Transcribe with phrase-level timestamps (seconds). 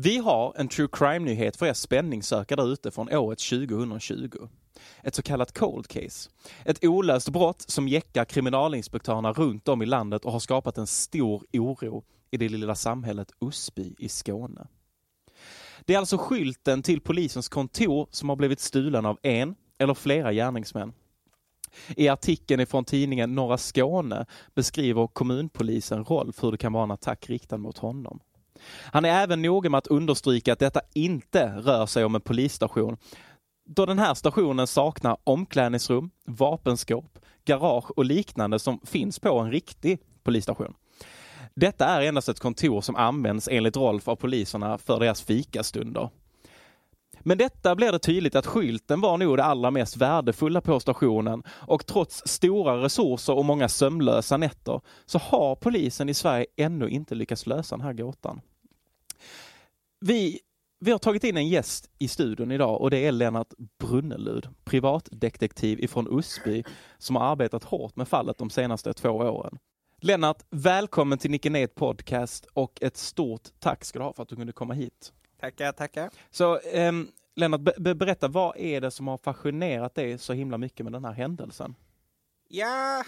[0.00, 4.48] Vi har en true crime-nyhet för er spänningssökare där ute från året 2020.
[5.02, 6.30] Ett så kallat cold case.
[6.64, 11.44] Ett olöst brott som jäckar kriminalinspektörerna runt om i landet och har skapat en stor
[11.52, 14.66] oro i det lilla samhället Osby i Skåne.
[15.84, 20.32] Det är alltså skylten till polisens kontor som har blivit stulen av en eller flera
[20.32, 20.92] gärningsmän.
[21.96, 27.30] I artikeln ifrån tidningen Norra Skåne beskriver kommunpolisen Rolf hur det kan vara en attack
[27.30, 28.20] riktad mot honom.
[28.92, 32.96] Han är även noga med att understryka att detta inte rör sig om en polisstation
[33.68, 39.98] då den här stationen saknar omklädningsrum, vapenskåp, garage och liknande som finns på en riktig
[40.22, 40.74] polisstation.
[41.54, 46.10] Detta är endast ett kontor som används enligt Rolf av poliserna för deras fikastunder.
[47.20, 51.42] Men detta blir det tydligt att skylten var nog det allra mest värdefulla på stationen
[51.48, 57.14] och trots stora resurser och många sömnlösa nätter så har polisen i Sverige ännu inte
[57.14, 58.40] lyckats lösa den här gåtan.
[60.00, 60.40] Vi,
[60.80, 65.80] vi har tagit in en gäst i studion idag och det är Lennart Brunnelud, privatdetektiv
[65.80, 66.64] ifrån Osby
[66.98, 69.58] som har arbetat hårt med fallet de senaste två åren.
[70.00, 74.36] Lennart, välkommen till Nicke Podcast och ett stort tack ska du ha för att du
[74.36, 75.12] kunde komma hit.
[75.40, 76.10] Tackar, tackar.
[76.30, 80.84] Så um, Lennart, be berätta, vad är det som har fascinerat dig så himla mycket
[80.84, 81.74] med den här händelsen?
[82.48, 83.04] Ja,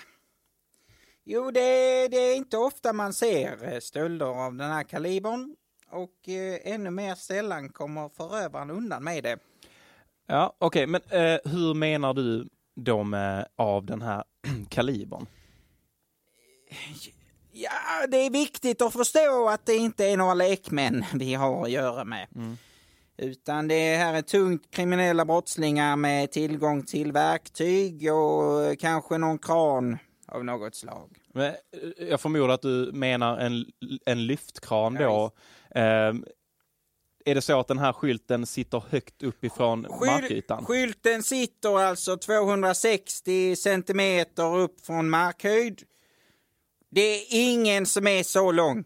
[1.24, 5.56] jo det, det är inte ofta man ser eh, stölder av den här kalibern
[5.90, 9.38] och eh, ännu mer sällan kommer förövaren undan med det.
[10.26, 14.24] Ja, okej, okay, men eh, hur menar du då med av den här
[14.68, 15.26] kalibern?
[17.52, 21.70] Ja, det är viktigt att förstå att det inte är några lekmän vi har att
[21.70, 22.26] göra med.
[22.34, 22.56] Mm.
[23.16, 29.98] Utan det här är tungt kriminella brottslingar med tillgång till verktyg och kanske någon kran
[30.28, 31.18] av något slag.
[31.34, 31.52] Eh,
[32.08, 33.66] jag förmodar att du menar en,
[34.06, 35.32] en lyftkran då.
[35.68, 36.14] Ja, eh,
[37.24, 40.64] är det så att den här skylten sitter högt uppifrån Skyl markytan?
[40.64, 45.82] Skylten sitter alltså 260 centimeter upp från markhöjd.
[46.90, 48.84] Det är ingen som är så lång.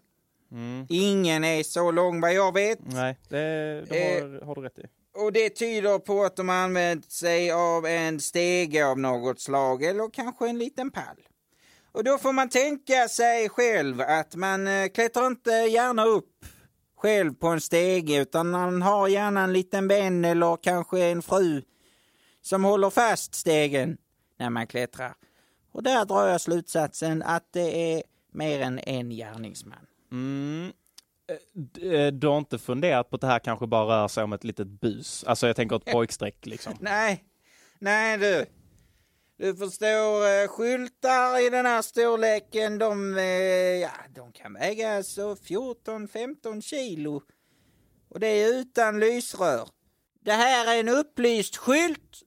[0.52, 0.86] Mm.
[0.88, 2.78] Ingen är så lång vad jag vet.
[2.82, 4.82] Nej, det, det har, eh, har, du rätt i.
[5.14, 10.10] Och det tyder på att de använt sig av en stege av något slag eller
[10.10, 11.20] kanske en liten pall.
[11.92, 16.44] Och då får man tänka sig själv att man eh, klättrar inte gärna upp
[16.96, 21.62] själv på en stege utan man har gärna en liten vän eller kanske en fru
[22.42, 23.96] som håller fast stegen
[24.38, 25.14] när man klättrar.
[25.74, 28.02] Och där drar jag slutsatsen att det är
[28.32, 29.86] mer än en gärningsman.
[30.12, 30.72] Mm.
[31.28, 34.32] Eh, eh, du har inte funderat på att det här kanske bara rör sig om
[34.32, 35.24] ett litet bus?
[35.24, 36.72] Alltså jag tänker ett pojkstreck liksom.
[36.80, 37.24] Nej,
[37.78, 38.46] nej du.
[39.36, 43.16] Du förstår, eh, skyltar i den här storleken, de,
[43.82, 47.22] ja, de kan väga så 14-15 kilo.
[48.08, 49.68] Och det är utan lysrör.
[50.20, 52.22] Det här är en upplyst skylt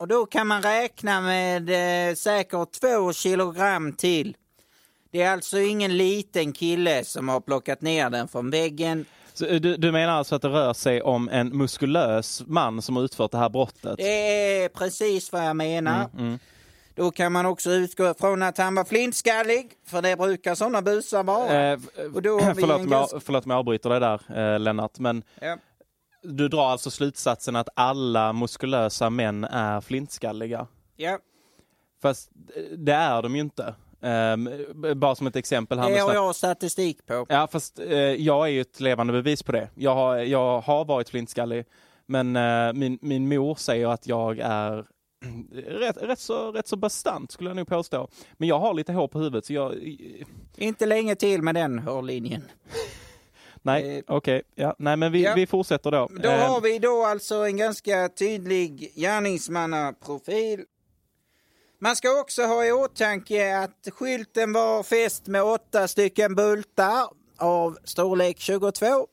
[0.00, 4.36] och då kan man räkna med eh, säkert två kilogram till.
[5.10, 9.04] Det är alltså ingen liten kille som har plockat ner den från väggen.
[9.34, 12.96] Så eh, du, du menar alltså att det rör sig om en muskulös man som
[12.96, 13.96] har utfört det här brottet?
[13.96, 16.08] Det är precis vad jag menar.
[16.14, 16.38] Mm, mm.
[16.94, 21.22] Då kan man också utgå från att han var flintskallig, för det brukar sådana busar
[21.22, 21.72] vara.
[21.72, 21.78] Eh,
[22.14, 23.20] och då förlåt, ganska...
[23.20, 25.56] förlåt mig, jag avbryter dig där, eh, Lennart, men ja.
[26.22, 30.66] Du drar alltså slutsatsen att alla muskulösa män är flintskalliga?
[30.96, 31.18] Ja.
[32.02, 33.74] Fast eh, det är de ju inte.
[34.02, 34.50] Um,
[35.00, 35.78] bara som ett exempel.
[35.78, 37.26] Här det har jag statistik på.
[37.28, 39.68] Ja, fast uh, jag är ju ett levande bevis på det.
[39.74, 41.64] Jag har, jag har varit flintskallig,
[42.06, 44.86] men uh, min, min mor säger att jag är
[45.66, 48.08] rätt, rätt, så, rätt så bastant skulle jag nog påstå.
[48.32, 49.96] Men jag har lite hår på huvudet så jag...
[50.56, 52.42] Inte länge till med den hårlinjen.
[53.62, 54.16] Nej, eh, okej.
[54.16, 54.42] Okay.
[54.54, 55.34] Ja, nej, men vi, ja.
[55.34, 56.08] vi fortsätter då.
[56.22, 60.64] Då har vi då alltså en ganska tydlig gärningsmannaprofil
[61.82, 67.78] man ska också ha i åtanke att skylten var fäst med åtta stycken bultar av
[67.84, 69.06] storlek 22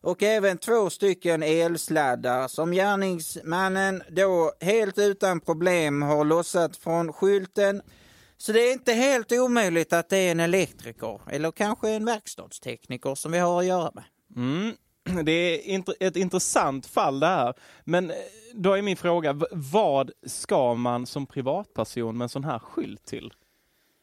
[0.00, 7.82] och även två stycken elsladdar som gärningsmannen då helt utan problem har lossat från skylten.
[8.38, 13.14] Så det är inte helt omöjligt att det är en elektriker eller kanske en verkstadstekniker
[13.14, 14.04] som vi har att göra med.
[14.36, 14.76] Mm.
[15.24, 15.32] Det
[15.74, 17.54] är ett intressant fall det här.
[17.84, 18.16] Men eh,
[18.54, 23.32] då är min fråga, vad ska man som privatperson med en sån här skylt till?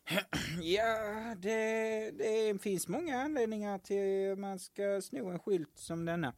[0.61, 6.33] Ja, det, det finns många anledningar till att man ska sno en skylt som denna.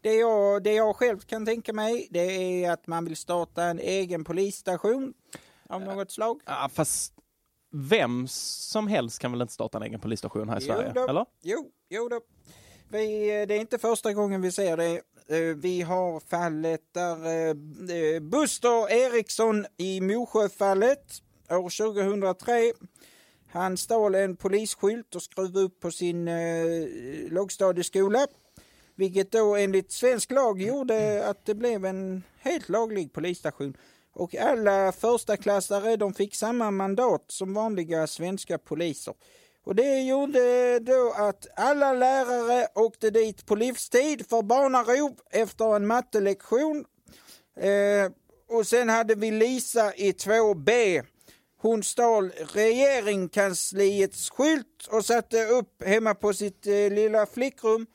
[0.00, 2.20] Det jag, det jag själv kan tänka mig, det
[2.64, 5.14] är att man vill starta en egen polisstation
[5.68, 6.40] av något slag.
[6.46, 7.14] Ja, fast
[7.70, 10.92] vem som helst kan väl inte starta en egen polisstation här i jo Sverige?
[10.94, 11.26] Då, eller?
[11.42, 12.20] Jo, jo då.
[12.88, 15.00] vi, det är inte första gången vi ser det.
[15.28, 17.48] Eh, Vi har fallet där eh,
[17.96, 22.72] eh, Buster Eriksson i Mosjöfallet år 2003.
[23.50, 26.86] Han stal en polisskylt och skruvade upp på sin eh,
[27.30, 28.26] lågstadieskola.
[28.94, 33.76] Vilket då enligt svensk lag gjorde att det blev en helt laglig polisstation.
[34.18, 39.14] Och alla förstaklassare de fick samma mandat som vanliga svenska poliser.
[39.64, 45.86] Och det gjorde då att alla lärare åkte dit på livstid för barnarov efter en
[45.86, 46.84] mattelektion.
[47.60, 48.12] Eh,
[48.48, 51.02] och sen hade vi Lisa i 2B.
[51.60, 57.86] Hon stal regeringskansliets skylt och satte upp hemma på sitt eh, lilla flickrum.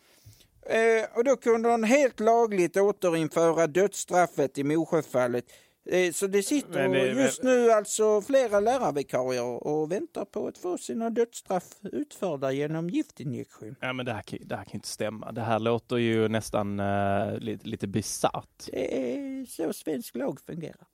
[0.66, 5.46] Eh, och då kunde hon helt lagligt återinföra dödsstraffet i Mosjöfallet.
[5.86, 10.78] Eh, så det sitter det- just nu alltså flera lärarvikarier och väntar på att få
[10.78, 13.76] sina dödsstraff utförda genom giftinjektion.
[13.82, 15.32] Ja, men det här, kan- det här kan inte stämma.
[15.32, 18.66] Det här låter ju nästan uh, lite, lite bisarrt.
[18.72, 20.88] Det är så svensk lag fungerar.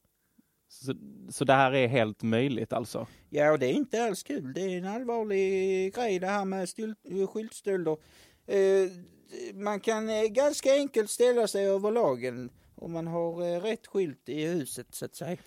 [0.72, 0.94] Så,
[1.30, 3.08] så det här är helt möjligt alltså?
[3.30, 4.54] Ja, och det är inte alls kul.
[4.54, 6.70] Det är en allvarlig grej det här med
[7.30, 7.98] skyltstölder.
[8.48, 8.90] Eh,
[9.54, 12.50] man kan eh, ganska enkelt ställa sig över lagen
[12.82, 15.38] om man har eh, rätt skylt i huset så att säga.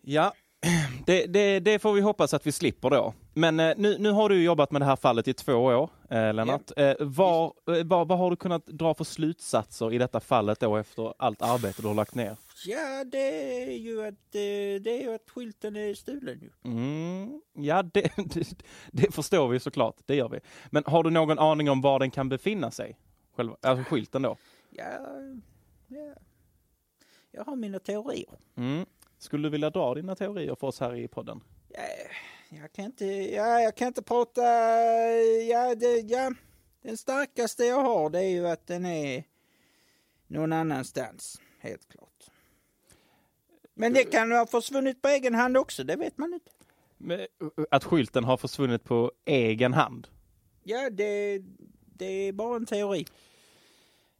[0.00, 0.32] Ja,
[1.06, 3.14] det, det, det får vi hoppas att vi slipper då.
[3.34, 6.34] Men eh, nu, nu har du jobbat med det här fallet i två år, eh,
[6.34, 6.70] Lennart.
[6.76, 7.52] Eh, vad,
[8.10, 11.94] har du kunnat dra för slutsatser i detta fallet då efter allt arbete du har
[11.94, 12.36] lagt ner?
[12.66, 16.50] Ja, det är ju att, det är ju att skylten är stulen ju.
[16.70, 18.48] Mm, ja, det, det,
[18.92, 19.96] det förstår vi såklart.
[20.06, 20.40] Det gör vi.
[20.70, 22.96] Men har du någon aning om var den kan befinna sig?
[23.36, 24.36] Själva, alltså skylten då?
[24.70, 24.98] Ja,
[25.88, 26.14] ja.
[27.36, 28.38] Jag har mina teorier.
[28.56, 28.86] Mm.
[29.18, 31.40] Skulle du vilja dra dina teorier för oss här i podden?
[31.68, 31.80] Ja,
[32.48, 34.42] jag kan inte, ja, jag kan inte prata,
[35.48, 36.32] ja, det, ja,
[36.82, 39.24] den starkaste jag har det är ju att den är
[40.26, 42.30] någon annanstans, helt klart.
[43.74, 46.50] Men det kan ha försvunnit på egen hand också, det vet man inte.
[46.98, 50.08] Men, uh, Att skylten har försvunnit på egen hand?
[50.62, 51.42] Ja, det,
[51.84, 53.06] det är bara en teori.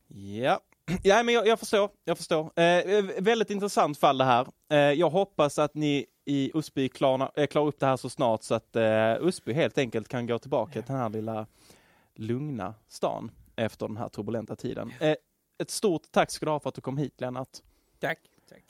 [0.08, 0.60] Ja,
[1.02, 1.90] ja men jag, jag förstår.
[2.04, 2.60] Jag förstår.
[2.60, 4.46] Eh, väldigt intressant fall det här.
[4.72, 8.42] Eh, jag hoppas att ni i Usby klarna, eh, klarar upp det här så snart
[8.42, 11.46] så att eh, Usby helt enkelt kan gå tillbaka till den här lilla
[12.14, 14.92] lugna stan efter den här turbulenta tiden.
[15.00, 15.14] Eh,
[15.58, 17.48] ett stort tack ska du ha för att du kom hit Lennart.
[18.00, 18.18] Tack.
[18.48, 18.62] Tack.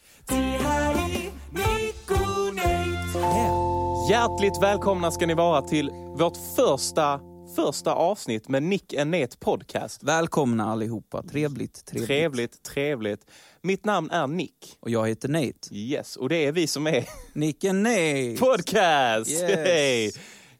[4.11, 7.21] Hjärtligt välkomna ska ni vara till vårt första,
[7.55, 10.03] första avsnitt med Nick and Net podcast.
[10.03, 11.23] Välkomna allihopa.
[11.23, 12.07] Trevligt, trevligt.
[12.09, 13.31] Trevligt, trevligt.
[13.63, 14.77] Mitt namn är Nick.
[14.81, 15.53] Och jag heter Nate.
[15.75, 18.37] Yes, och det är vi som är Nicke Nate.
[18.41, 19.31] podcast!
[19.31, 19.43] Yes.
[19.43, 20.11] Hey.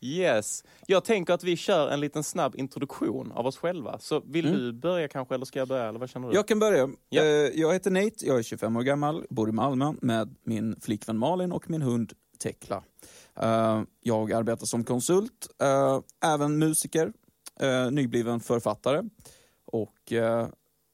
[0.01, 0.65] Yes.
[0.87, 3.99] Jag tänker att vi kör en liten snabb introduktion av oss själva.
[3.99, 4.59] Så vill Mm.
[4.61, 5.89] du börja kanske, eller ska jag börja?
[5.89, 6.35] Eller vad känner du?
[6.35, 6.89] Jag kan börja.
[7.09, 7.23] Ja.
[7.23, 11.19] Eh, Jag heter Nate, jag är 25 år gammal, bor i Malmö med min flickvän
[11.19, 12.13] Malin och min hund
[12.43, 12.83] Tekla.
[13.37, 17.13] Eh, Jag arbetar som konsult, eh, även musiker,
[17.61, 19.03] eh, nybliven författare
[19.65, 20.13] och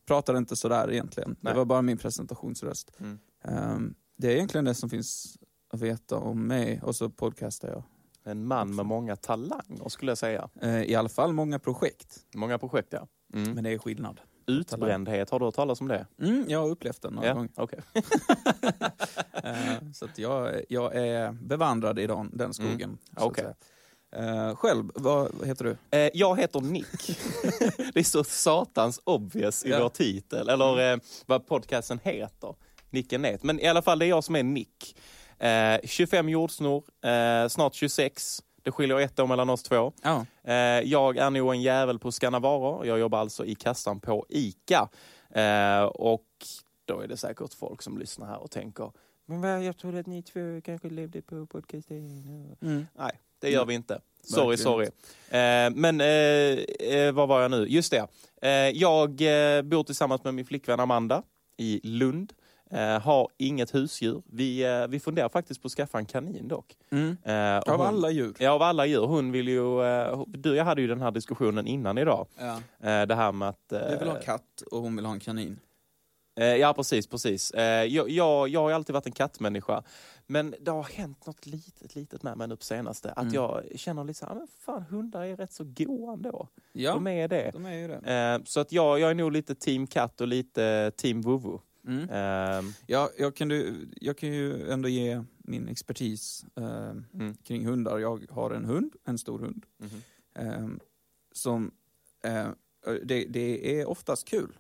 [0.07, 1.37] pratar inte sådär egentligen.
[1.41, 1.53] Nej.
[1.53, 2.91] Det var bara min presentationsröst.
[2.99, 3.19] Mm.
[3.45, 3.79] Eh,
[4.17, 5.39] Det är egentligen det som finns
[5.73, 7.83] att veta om mig och så podcastar jag.
[8.25, 10.49] En man med många talanger skulle jag säga.
[10.87, 13.09] I alla fall många projekt, Många projekt ja.
[13.35, 13.53] Mm.
[13.55, 14.21] men det är skillnad.
[14.47, 16.07] Utbrändhet, har du hört talas om det?
[16.23, 17.51] Mm, jag har upplevt den några Ja, gånger.
[17.57, 17.81] okej.
[19.45, 22.99] Eh, så att jag, jag är bevandrad i den, den skogen.
[23.17, 23.45] så att okej.
[23.45, 23.55] säga.
[24.49, 25.99] Eh, själv, vad heter du?
[25.99, 26.87] Eh, jag heter Nick.
[27.95, 29.83] det är så satans obvious i Ja.
[29.83, 32.55] vår titel, eller eh, vad podcasten heter.
[32.91, 33.43] Nick and Net.
[33.43, 34.97] Men i alla fall, det är jag som är Nick.
[35.39, 36.85] Eh, 25 jordsnor,
[37.49, 38.43] snart 26.
[38.63, 39.93] Det skiljer ett år mellan oss två.
[40.03, 40.27] Ja.
[40.45, 42.87] Eh, jag är nog en jävel på att scanna varor.
[42.87, 44.89] Jag jobbar alltså i kassan på ICA.
[45.31, 46.27] Eh, och
[46.85, 48.91] då är det säkert folk som lyssnar här och tänker
[49.31, 52.57] men vad, jag trodde att ni två kanske levde på podcasten.
[52.63, 52.87] Mm.
[52.99, 54.01] Nej, det gör vi inte.
[54.23, 54.87] Sorry, Verkligen sorry.
[55.29, 57.67] Eh, men eh, eh, vad var jag nu?
[57.69, 58.07] Just det.
[58.75, 59.11] Jag
[59.65, 61.23] bor tillsammans med min flickvän Amanda
[61.57, 62.33] i Lund.
[62.73, 64.23] Eh, har inget husdjur.
[64.27, 66.77] Vi, eh, vi funderar faktiskt på att skaffa en kanin dock.
[66.91, 67.17] Mm.
[67.25, 68.35] Eh, Av hon- alla djur.
[68.39, 69.01] Ja, av alla djur.
[69.07, 69.83] Hon vill ju...
[69.85, 72.27] Eh, du, jag hade ju den här diskussionen innan idag.
[72.39, 72.55] Ja.
[72.91, 73.73] Eh, det här med att...
[73.73, 75.59] Eh, Jag vill ha en katt och hon vill ha en kanin.
[76.41, 77.51] Eh, ja, precis, precis.
[77.51, 79.83] Eh, jag, jag, jag har alltid varit en kattmänniska.
[80.27, 83.11] Men det har hänt något litet, litet med mig nu på senaste.
[83.13, 83.35] Att Mm.
[83.35, 86.49] jag känner lite så här, men fan hundar är rätt så goa ändå.
[86.73, 87.51] Ja, De är det.
[87.53, 88.13] de är ju det.
[88.39, 91.59] Eh, så att jag, jag är nog lite team katt och lite team vuvu.
[91.91, 92.11] Mm.
[92.11, 97.67] Eh, Ja, jag, kan du, jag kan ju ändå ge min expertis eh, mm, kring
[97.67, 97.99] hundar.
[97.99, 100.03] Jag har en hund, en stor hund, mhm.
[100.35, 100.69] eh,
[101.33, 101.71] som
[102.25, 102.49] eh,
[103.05, 104.59] det, det är oftast kul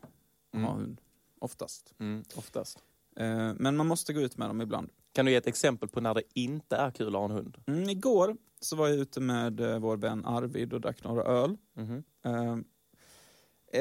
[0.51, 0.81] att ha Mm.
[0.81, 1.01] hund.
[1.41, 1.95] Oftast.
[1.99, 2.79] Mm, oftast.
[3.17, 4.91] Eh, men man måste gå ut med dem ibland.
[5.13, 7.57] Kan du ge ett exempel på när det inte är kul att ha en hund?
[7.67, 11.57] Mm, igår så var jag ute med eh, vår vän Arvid och drack några öl.
[11.75, 12.03] Mhm.
[12.25, 12.53] Eh,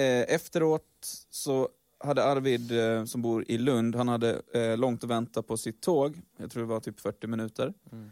[0.01, 5.09] eh, efteråt så hade Arvid, eh, som bor i Lund, han hade eh, långt att
[5.09, 6.21] vänta på sitt tåg.
[6.37, 7.73] Jag tror det var typ 40 minuter.
[7.91, 8.11] Mm.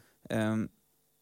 [0.63, 0.69] Eh,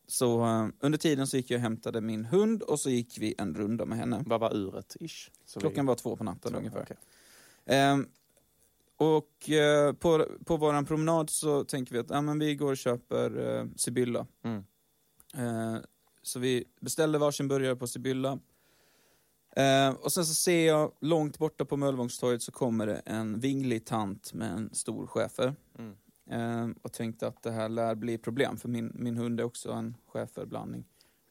[0.08, 3.36] så eh, under tiden så gick jag och hämtade min hund och så gick vi
[3.38, 4.24] en runda med henne.
[4.26, 4.96] Vad var uret?
[5.00, 5.32] Ish?
[5.46, 6.82] Så Klockan vi- var två på natten så, ungefär.
[6.82, 6.98] okej.
[7.66, 8.08] Ehm,
[8.98, 12.78] och eh, på, på våran promenad så tänker vi att ja, men vi går och
[12.78, 14.28] köper eh, Sibylla.
[14.44, 14.64] Mm.
[15.38, 15.78] Eh,
[16.22, 18.40] så vi beställde varsin burgare på Sibylla.
[19.56, 23.86] Eh, och sen så ser jag långt borta på Möllevångstorget så kommer det en vinglig
[23.86, 25.56] tant med en stor schäfer.
[25.80, 25.96] Mm.
[26.30, 29.72] Eh, och tänkte att det här lär bli problem för min, min hund är också
[29.72, 30.86] en schäferblandning.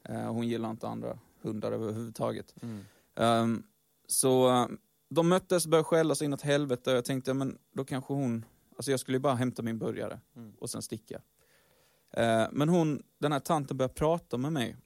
[0.09, 2.55] Eh, hon gillar inte andra hundar överhuvudtaget.
[2.63, 2.85] Mm.
[3.17, 3.63] Ehm,
[4.07, 4.67] så eh,
[5.09, 8.45] de möttes, började skälla sig inåt helvete och jag tänkte, men då kanske hon...
[8.77, 10.53] Alltså jag skulle ju bara hämta min burgare Mm.
[10.59, 11.21] och sen sticka.
[12.11, 14.77] Eh, men hon, den här tanten började prata med mig.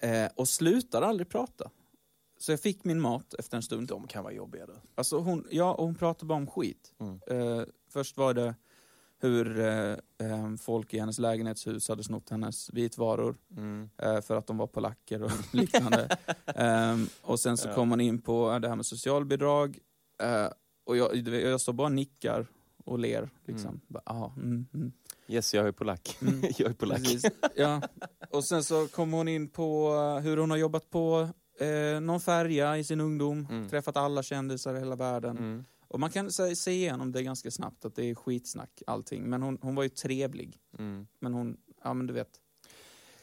[0.00, 1.70] Eh, och slutar aldrig prata.
[2.42, 3.88] Så jag fick min mat efter en stund.
[3.88, 4.72] De kan vara jobbiga du.
[4.94, 6.92] Alltså hon, ja, och hon pratade bara om skit.
[7.00, 7.20] Mm.
[7.26, 8.54] Eh, först var det
[9.20, 13.90] hur eh, eh, folk i hennes lägenhetshus hade snott hennes vitvaror Mm.
[13.98, 16.16] eh, för att de var polacker och liknande.
[16.46, 17.74] Ehm, och sen så Ja.
[17.74, 19.78] kom man in på det här med socialbidrag.
[20.22, 20.46] Eh,
[20.84, 22.46] och jag, jag står bara och nickar
[22.84, 23.30] och ler.
[23.46, 23.68] Liksom.
[23.68, 23.80] Mm.
[23.88, 24.92] Bara, aha, mm, mm.
[25.28, 26.16] Yes, jag är polack.
[26.22, 26.40] Mm.
[26.58, 26.98] jag är polack.
[26.98, 27.24] Precis.
[27.56, 27.82] Ja.
[28.30, 31.28] Och sen så kom hon in på eh, hur hon har jobbat på
[31.62, 33.68] eh, någon färja i sin ungdom, Mm.
[33.68, 35.38] träffat alla kändisar i hela världen.
[35.38, 35.64] Mm.
[35.88, 39.22] Och man kan se, se igenom det ganska snabbt att det är skitsnack allting.
[39.22, 40.58] Men hon, hon var ju trevlig.
[40.78, 41.06] Mm.
[41.18, 42.28] Men hon, ja men du vet.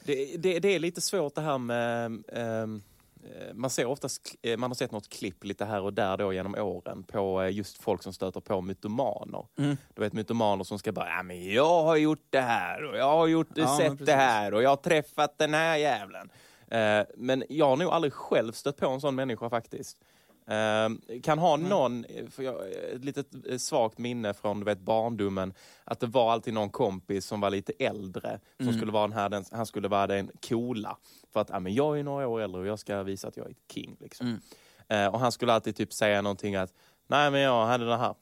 [0.04, 2.24] Det, det, det är lite svårt det här med...
[2.28, 2.68] eh,
[3.54, 6.56] man ser oftast, eh, man har sett något klipp lite här och där då genom
[6.56, 9.46] åren på eh, just folk som stöter på mytomaner.
[9.58, 9.78] Mm.
[9.94, 13.06] Du vet mytomaner som ska bara, ja men jag har gjort det här och jag
[13.18, 16.30] har gjort, Ja, sett det här och jag har träffat den här jävlen.
[16.72, 19.98] Eh, men jag har nog aldrig själv stött på en sån människa faktiskt.
[20.48, 22.56] Eh, kan ha någon, för jag,
[22.94, 27.26] ett litet eh, svagt minne från du vet, barndomen, att det var alltid någon kompis
[27.26, 28.78] som var lite äldre, som Mm.
[28.78, 30.98] skulle vara den här, den, han skulle vara den coola.
[31.34, 33.46] För att ja, men jag är några år äldre och jag ska visa att jag
[33.46, 33.98] är ett king.
[34.00, 34.28] Liksom.
[34.28, 35.06] Mm.
[35.06, 36.74] Eh, och han skulle alltid typ säga någonting att,
[37.08, 38.16] nej men jag hade det här.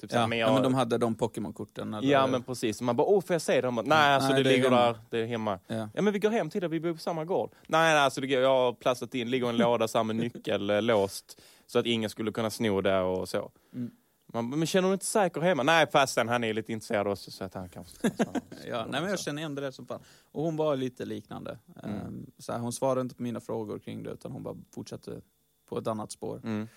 [0.00, 1.94] Typ Ja, men ja, jag, men de hade de Pokémon-korten.
[1.94, 3.82] eller- Ja men precis, man bara åh får jag se dem?
[3.84, 4.82] Nej alltså Nej, det, det ligger hemma.
[4.86, 5.58] där, det är hemma.
[5.66, 5.88] Ja.
[5.94, 7.50] Ja men vi går hem till det, vi bor på samma gård.
[7.66, 11.40] Nej nej, alltså det, jag har plastat in, ligger en låda med nyckel eh, låst.
[11.66, 13.50] Så att ingen skulle kunna sno det och så.
[13.74, 13.90] Mm.
[14.32, 15.62] Man, men känner du inte säker hemma?
[15.62, 17.96] Nej fastän han är lite intresserad också så att han kanske...
[18.68, 20.00] Ja, nej, men jag känner igen det som fan.
[20.32, 21.58] Och hon var lite liknande.
[21.82, 21.96] Mm.
[21.96, 25.20] Ehm, Så här, hon svarade inte på mina frågor kring det utan hon bara fortsatte
[25.68, 26.40] på ett annat spår.
[26.44, 26.68] Mm.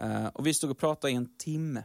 [0.00, 1.84] Eh, och vi stod och pratade i en timme.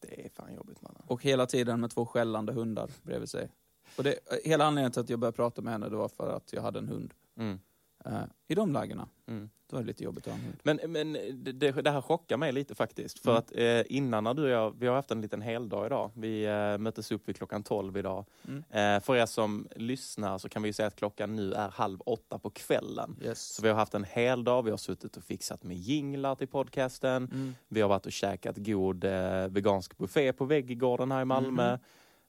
[0.00, 1.02] Det är fan jobbigt mannen.
[1.06, 3.48] Och hela tiden med två skällande hundar bredvid sig.
[3.96, 4.14] Och det,
[4.44, 6.78] hela anledningen till att jag började prata med henne det var för att jag hade
[6.78, 7.14] en hund.
[7.36, 7.60] Mm.
[8.04, 9.50] Eh, I de lägena, Mm.
[9.70, 10.56] Då är det lite jobbigt att hund.
[10.62, 11.12] Men, men
[11.58, 13.18] det, det här chockar mig lite faktiskt.
[13.18, 13.38] För Mm.
[13.38, 16.10] att eh, innan när du och jag, vi har haft en liten heldag idag.
[16.14, 18.24] Vi eh, möttes upp vid klockan 12 idag.
[18.48, 18.64] Mm.
[18.70, 22.00] Eh, för er som lyssnar så kan vi ju säga att klockan nu är halv
[22.06, 23.16] åtta på kvällen.
[23.22, 23.40] Yes.
[23.54, 26.48] Så vi har haft en hel dag, vi har suttit och fixat med jinglar till
[26.48, 27.24] podcasten.
[27.32, 27.54] Mm.
[27.68, 31.72] Vi har varit och käkat god eh, vegansk buffé på Vägggården här i Malmö.
[31.72, 31.80] Mhm.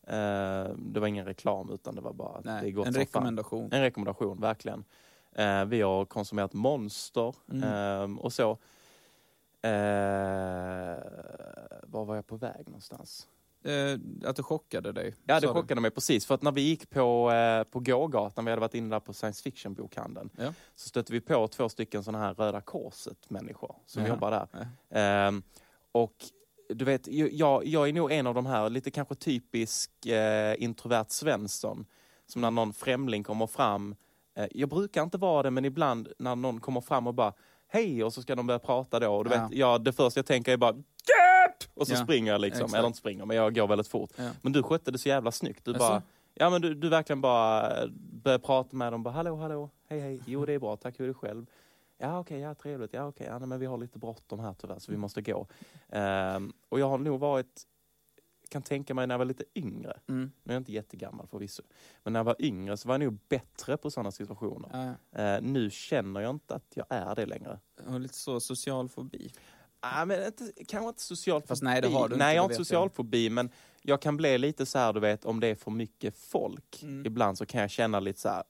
[0.08, 2.93] Eh, det var ingen reklam utan det var bara att det är Nej, gott en
[2.93, 3.08] som fan.
[3.22, 3.69] rekommendation.
[3.74, 4.84] En rekommendation, verkligen.
[5.36, 7.64] Eh, vi har konsumerat Monster Mm.
[7.64, 8.58] ehm, och så.
[9.62, 10.98] Eh,
[11.84, 13.28] var var jag på väg någonstans?
[13.64, 15.16] Eh, att det chockade dig.
[15.26, 15.62] Ja, det sa du.
[15.62, 16.26] chockade mig precis.
[16.26, 19.14] För att när vi gick på, eh, på gågatan, vi hade varit inne där på
[19.14, 20.54] science fiction-bokhandeln, Ja.
[20.76, 24.10] så stötte vi på två stycken sådana här Röda Korset-människor som Ja.
[24.10, 24.48] jobbar där.
[24.90, 25.44] Ehm,
[25.92, 26.14] och
[26.70, 31.06] du vet, jag, jag är nog en av de här, lite kanske typisk eh, introvert
[31.10, 31.86] Svensson,
[32.26, 33.96] som när någon främling kommer fram, eh,
[34.51, 37.34] jag brukar inte vara det, men ibland när någon kommer fram och bara
[37.67, 39.12] hej, och så ska de börja prata då.
[39.15, 39.41] Och du Ja.
[39.48, 41.69] vet, ja, det första jag tänker är bara Get!
[41.74, 42.77] Och så Ja, springer jag liksom, exakt.
[42.77, 44.10] eller inte springer, men jag går väldigt fort.
[44.15, 44.29] Ja.
[44.41, 45.65] Men du skötte det så jävla snyggt.
[45.65, 46.01] Du bara,
[46.34, 47.88] ja men du, du verkligen bara eh,
[48.24, 51.03] började prata med dem, bara hallå, hallå, hej, hej, jo det är bra, tack, hur
[51.03, 51.46] är det själv?
[51.98, 54.79] Ja okej, ja trevligt, ja okej, ja, nej, men vi har lite bråttom här tyvärr
[54.79, 55.48] så vi måste gå.
[55.89, 57.63] Ehm, och jag har nog varit,
[58.50, 60.32] kan tänka mig när jag var lite yngre, Mm.
[60.44, 61.63] nu är jag inte jättegammal förvisso,
[62.03, 64.96] men när jag var yngre så var jag nog bättre på sådana situationer.
[65.13, 67.60] Ja, Eh, nu känner jag inte att jag är det längre.
[67.88, 69.34] har lite så social fobi.
[69.79, 71.65] Ah, men inte, kanske inte social Fast fobi.
[71.72, 73.50] nej, det har du inte, Nej, jag har inte social fobi, men
[73.82, 76.84] jag kan bli lite så här, du vet, om det är för mycket folk.
[76.84, 77.06] Mm.
[77.06, 78.44] Ibland så kan jag känna lite så här,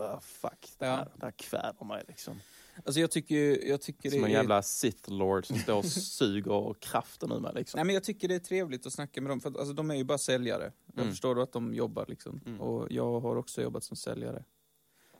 [0.00, 0.92] "Ugh, fuck, det Ja.
[0.96, 2.40] här, det här kväver mig liksom.
[2.84, 4.34] Alltså jag tycker, jag tycker Som det en är...
[4.36, 7.78] jävla Sith Lord som står och suger kraften ur mig liksom.
[7.78, 9.90] Nej, men jag tycker det är trevligt att snacka med dem, för att, alltså, de
[9.90, 10.72] är ju bara säljare.
[10.86, 11.10] Jag Mm.
[11.12, 12.40] förstår att de jobbar liksom.
[12.46, 12.60] Mm.
[12.60, 14.44] Och jag har också jobbat som säljare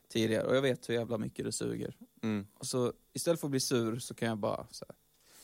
[0.09, 1.97] tidigare och jag vet hur jävla mycket det suger.
[2.23, 2.47] Mm.
[2.55, 4.97] Och så istället för att bli sur så kan jag bara så här,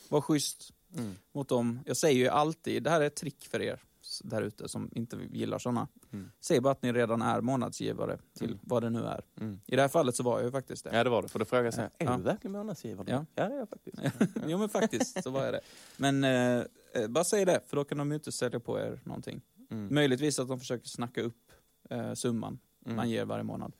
[0.09, 1.15] vara schysst Mm.
[1.33, 1.79] mot dem.
[1.85, 3.83] Jag säger ju alltid, det här är ett trick för er
[4.23, 5.87] där ute som inte gillar sådana.
[6.11, 6.31] Mm.
[6.39, 8.59] Säg bara att ni redan är månadsgivare till Mm.
[8.63, 9.25] vad det nu är.
[9.39, 9.59] Mm.
[9.65, 10.95] I det här fallet så var jag ju faktiskt det.
[10.97, 12.17] Ja det var det, för då frågade jag så här, är Ja.
[12.17, 13.07] du verkligen månadsgivare?
[13.09, 13.25] Ja.
[13.35, 13.97] ja det är jag faktiskt.
[14.47, 15.61] jo men faktiskt så var jag det.
[15.97, 18.99] Men eh, eh, bara säg det, för då kan de ju inte sälja på er
[19.03, 19.41] någonting.
[19.71, 19.93] Mm.
[19.95, 21.51] Möjligtvis att de försöker snacka upp
[21.89, 22.95] eh, summan Mm.
[22.95, 23.73] man ger varje månad.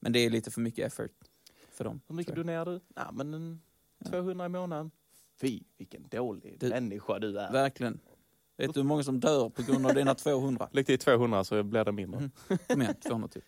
[0.00, 1.10] Men det är lite för mycket effort
[1.72, 2.00] för dem.
[2.06, 2.80] Hur mycket donerar du?
[2.94, 3.60] Ja, men en
[4.04, 4.90] 200 i månaden.
[5.40, 7.52] Fy, vilken dålig Du- människa du är.
[7.52, 8.00] Verkligen.
[8.58, 10.68] Vet du hur många som dör på grund av dina 200?
[10.72, 12.18] Lägg till 200 så blir det mindre.
[12.18, 12.58] Mm.
[12.68, 13.42] Kom igen, 200 till.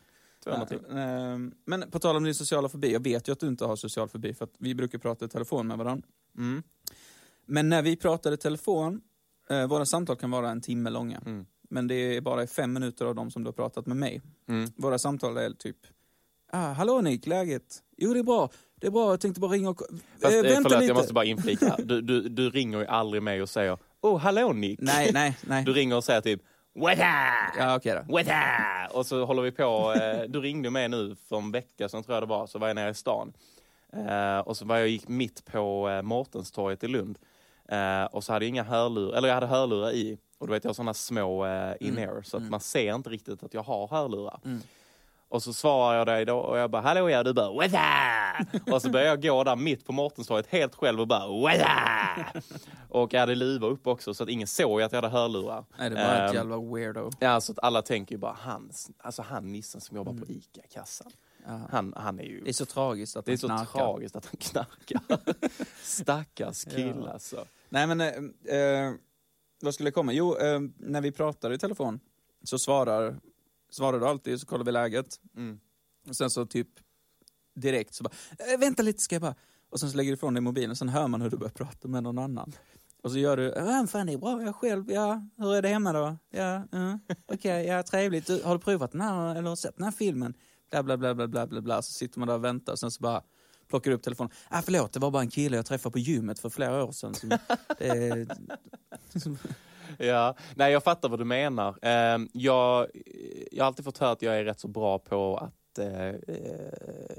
[0.45, 0.79] 200 till.
[0.91, 3.77] Ehm, Men på tal om din sociala fobi, jag vet ju att du inte har
[3.77, 6.09] social fobi för att vi brukar prata i telefon med varandra.
[6.39, 6.63] Mm.
[7.47, 9.01] Men när vi pratar i telefon,
[9.51, 11.23] eh, våra samtal kan vara en timme långa.
[11.27, 11.47] Mm.
[11.71, 14.23] Men det är bara fem minuter av dem som du har pratat med mig.
[14.49, 14.71] Mm.
[14.77, 15.77] Våra samtal är typ,
[16.53, 17.83] ah, hallå Nick, läget?
[17.97, 18.51] Jo det är bra,
[18.81, 19.83] det är bra, jag tänkte bara ringa och...
[20.23, 20.85] Fast, eh, eh, vänta förlåt, lite.
[20.85, 21.77] jag måste bara inflika.
[21.79, 24.81] Du, du, du ringer ju aldrig mig och säger Oh, hallå Nick.
[24.83, 25.65] Nej, nej, nej.
[25.65, 26.99] Du ringer och säger typ up?
[27.59, 28.13] Ja, okej då.
[28.13, 28.97] What up?
[28.97, 29.95] Och så håller vi på.
[30.01, 32.67] Eh, du ringde mig nu för en vecka sedan tror jag det var, så var
[32.67, 33.33] jag nere i stan.
[33.93, 37.19] Eh, och så var jag gick mitt på eh, Mårtenstorget i Lund.
[37.69, 40.19] Eh, och så hade jag inga hörlurar, eller jag hade hörlurar i.
[40.39, 42.51] Och du vet jag har sådana små eh, in-ear så att mm.
[42.51, 44.41] man ser inte riktigt att jag har hörlurar.
[44.45, 44.61] Mm.
[45.31, 47.73] Och så svarar jag dig då och jag bara hallå ja, du bara up?
[48.73, 52.45] Och så börjar jag gå där mitt på Mårtenstorget helt själv och bara up?
[52.89, 55.65] Och jag hade luva upp också så att ingen såg att jag hade hörlurar.
[55.79, 57.11] Nej, det var ett Ehm, jävla weirdo.
[57.19, 60.25] Ja, så att alla tänker ju bara han, alltså han nissen som jobbar Mm.
[60.27, 61.11] på ICA-kassan.
[61.71, 62.41] Han, han är ju...
[62.41, 63.73] Det är så tragiskt att det är han så knarkar.
[63.93, 65.21] tragiskt att han knarkar.
[65.83, 67.13] Stackars kille Ja.
[67.13, 67.45] alltså.
[67.69, 68.93] Nej men, eh, eh,
[69.63, 70.13] vad skulle komma?
[70.13, 72.01] Jo, eh, när vi pratar i telefon
[72.45, 73.17] så svarar,
[73.71, 75.21] svarar du alltid så kollar vi läget.
[75.37, 75.61] Mm.
[76.09, 76.69] Och sen så typ
[77.55, 78.13] direkt så bara,
[78.53, 79.35] eh, vänta lite ska jag bara...
[79.71, 81.51] Och sen så lägger du ifrån dig mobilen och sen hör man hur du börjar
[81.51, 82.53] prata med någon annan.
[83.03, 85.69] Och så gör du, ja fan det är bra, jag själv, ja, hur är det
[85.69, 86.17] hemma då?
[86.31, 88.27] Ja, ja okej, ja trevligt.
[88.27, 90.35] Du, har du provat den här eller sett den här filmen?
[90.71, 91.83] Bla bla bla bla bla bla bla.
[91.83, 93.23] Så sitter man där och väntar och sen så bara
[93.69, 94.33] plockar du upp telefonen.
[94.49, 97.15] Ah förlåt, det var bara en kille jag träffade på gymmet för flera år sedan.
[97.15, 97.29] Som,
[97.79, 98.27] det,
[100.07, 101.79] Ja, nej jag fattar vad du menar.
[101.83, 102.87] Eh, jag,
[103.53, 106.15] jag har alltid fått höra att jag är rätt så bra på att eh, eh,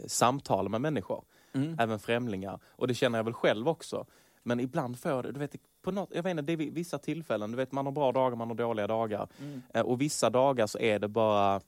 [0.08, 1.24] samtala med människor.
[1.54, 1.80] mm.
[1.80, 2.60] även främlingar.
[2.66, 4.06] Och det känner jag väl själv också.
[4.44, 6.98] Men ibland får jag det, du vet, på något, jag vet inte, det är vissa
[6.98, 9.28] tillfällen, du vet man har bra dagar, man har dåliga dagar.
[9.40, 9.62] Mm.
[9.74, 11.62] Eh, och vissa dagar så är det bara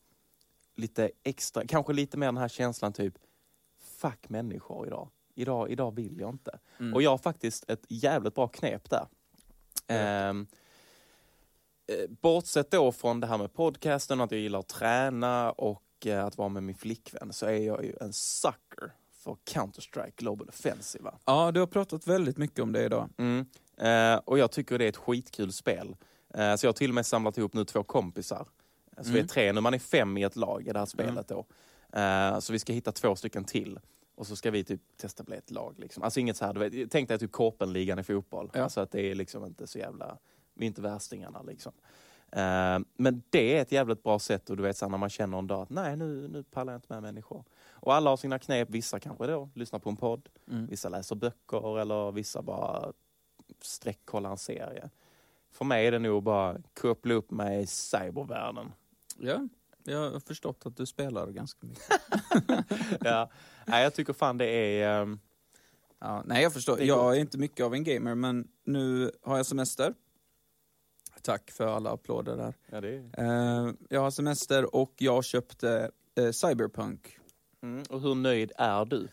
[0.76, 3.13] lite extra, kanske lite mer den här känslan typ,
[3.80, 5.10] fuck människor idag.
[5.36, 6.60] Idag, idag vill jag inte.
[6.80, 6.94] Mm.
[6.94, 9.08] Och jag har faktiskt ett jävligt bra knep där.
[9.88, 10.58] Ehm, eh,
[12.22, 16.38] bortsett då från det här med podcasten, att jag gillar att träna och eh, att
[16.38, 18.91] vara med min flickvän, så är jag ju en sucker
[19.24, 21.12] för Counter-Strike Global Offensive.
[21.26, 23.10] Ja, du har pratat väldigt mycket om det idag.
[23.17, 23.46] Mm.
[23.78, 25.96] Eh, och jag tycker det är ett skitkul spel.
[26.34, 28.48] Eh, så jag har till och med samlat ihop nu två kompisar.
[28.98, 29.28] Så vi är Mm.
[29.28, 31.46] tre nu, man är fem i ett lag i det här spelet då.
[32.00, 33.80] Eh, så vi ska hitta två stycken till.
[34.15, 35.76] Och så ska vi typ testa bli ett lag.
[35.80, 36.04] Liksom.
[36.04, 38.52] Alltså inget så här, du vet, tänk dig typ Korpenligan i fotboll.
[38.54, 38.63] Ja.
[38.63, 40.17] Alltså att det är liksom inte så jävla,
[40.54, 41.72] vi är inte värstingarna liksom.
[42.32, 45.38] Eh, men det är ett jävligt bra sätt och du vet så när man känner
[45.38, 47.44] en dag att nej nu, nu pallar jag inte med människor.
[47.72, 50.68] Och alla har sina knep, vissa kanske då lyssnar på en podd, Mm.
[50.68, 52.92] vissa läser böcker eller vissa bara
[53.62, 54.89] sträckkollar en serie.
[55.52, 58.72] För mig är det nog bara koppla upp mig i cybervärlden.
[59.18, 59.48] Ja,
[59.84, 61.84] jag har förstått att du spelar ganska mycket.
[63.02, 63.30] ja.
[63.66, 65.02] Nej, jag tycker fan det är...
[65.02, 65.20] ehm,
[66.00, 66.82] Ja, nej, jag förstår.
[66.82, 69.94] Jag är inte mycket av en gamer, men nu har jag semester.
[71.24, 72.54] Tack för alla applåder där.
[72.72, 73.68] ja, det är...
[73.68, 77.18] Eh, jag har semester och jag köpte eh, Cyberpunk.
[77.64, 77.84] Mm.
[77.90, 79.08] Och hur nöjd är du?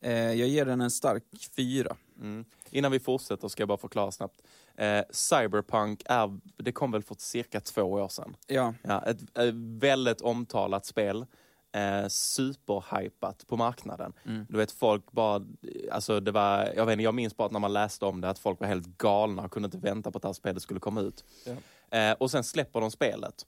[0.00, 1.24] Eh, jag ger den en stark
[1.56, 1.96] fyra.
[2.20, 2.44] Mm.
[2.70, 4.42] Innan vi fortsätter ska jag bara förklara snabbt.
[4.76, 8.36] Eh, Cyberpunk är, det kom väl för cirka två år sedan.
[8.46, 11.26] Ja, Ja, ett, ett väldigt omtalat spel.
[11.74, 14.12] Eh, superhypat på marknaden.
[14.26, 14.46] Mm.
[14.48, 15.42] Du vet folk bara,
[15.90, 18.30] alltså det var, jag vet inte, jag minns bara att när man läste om det
[18.30, 20.80] att folk var helt galna och kunde inte vänta på att det här spelet skulle
[20.80, 21.24] komma ut.
[21.46, 21.98] Ja.
[21.98, 23.46] Eh, och sen släpper de spelet.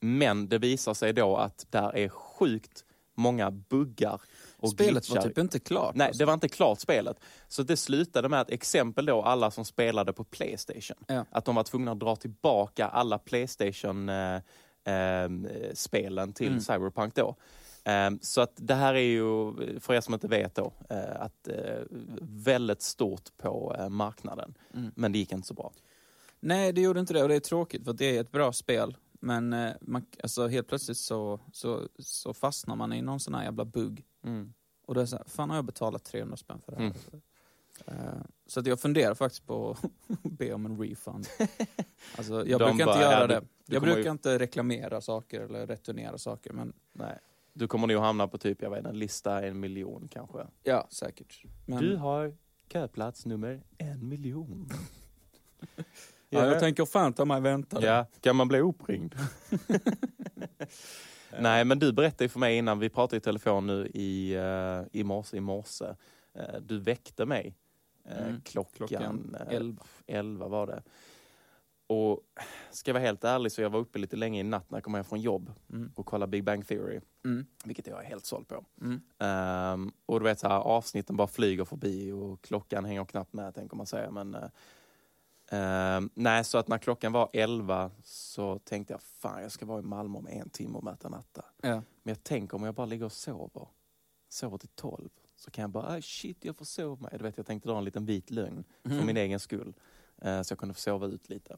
[0.00, 4.20] Men det visar sig då att där är sjukt många buggar
[4.56, 5.28] och spelet var glitchar.
[5.28, 5.94] typ inte klart.
[5.94, 6.18] Nej, alltså.
[6.18, 7.16] det var inte klart spelet.
[7.48, 11.24] Så det slutade med att exempel då alla som spelade på Playstation, Ja.
[11.30, 14.40] att de var tvungna att dra tillbaka alla Playstation eh,
[15.74, 16.60] spelen till Mm.
[16.60, 17.36] Cyberpunk då.
[17.84, 21.48] Ehm, Så att det här är ju, för er som inte vet då, eh, att
[21.48, 21.80] eh,
[22.20, 24.54] väldigt stort på eh, marknaden.
[24.74, 24.90] Mm.
[24.94, 25.72] Men det gick inte så bra.
[26.40, 28.96] Nej, det gjorde inte det och det är tråkigt för det är ett bra spel.
[29.20, 29.48] Men
[29.80, 34.04] man, alltså, helt plötsligt så, så, så fastnar man i någon sån här jävla bugg.
[34.24, 34.52] Mm.
[34.86, 36.84] Och då är det så här, fan har jag betalat 300 spänn för det här?
[36.84, 36.94] Mm.
[37.86, 41.26] Eh, så att jag funderar faktiskt på att be om en refund.
[42.16, 43.40] Alltså, jag De brukar bara, inte göra ja, det.
[43.66, 47.18] du Jag brukar ju- inte reklamera saker eller returnera saker, men Nej.
[47.54, 50.38] Du kommer nog hamna på typ, jag vet inte, en lista en miljon kanske.
[50.62, 51.42] ja, säkert.
[51.66, 52.34] Men, Du har
[52.72, 54.68] köplats nummer en miljon.
[56.28, 57.82] ja, jag tänker fan ta mig vänta.
[57.86, 59.14] Ja, kan man bli uppringd?
[61.40, 65.04] Nej, men du berättade för mig innan, vi pratade i telefon nu i, uh, i
[65.04, 65.84] morse, i morse.
[66.34, 67.56] Eh, du väckte mig
[68.04, 69.82] Mm, klockan, klockan eh, 11.
[70.06, 70.82] 11 var det.
[71.86, 72.20] Och
[72.70, 74.84] ska jag vara helt ärlig så jag var uppe lite länge i natt när jag
[74.84, 75.92] kom hem från jobb Mm.
[75.96, 77.46] och kollade Big Bang Theory, Mm.
[77.64, 78.64] vilket jag är helt såld på.
[78.80, 79.00] Mm.
[79.18, 83.54] Ehm, och du vet så här, avsnitten bara flyger förbi och klockan hänger knappt med
[83.54, 84.10] tänker man säga.
[84.10, 84.48] Men, eh,
[85.50, 89.78] ehm, nej, så att när klockan var 11 så tänkte jag fan jag ska vara
[89.80, 91.44] i Malmö om en timme och möta Natta.
[91.62, 91.68] Ja.
[92.02, 93.68] Men jag tänker om jag bara ligger och sover,
[94.28, 95.08] sover till 12
[95.44, 97.10] så kan jag bara, ah, shit jag får sova mig.
[97.18, 99.06] Du vet, jag tänkte dra en liten vit lögn för Mm.
[99.06, 99.74] min egen skull.
[100.22, 101.56] eh, så jag kunde få sova ut lite.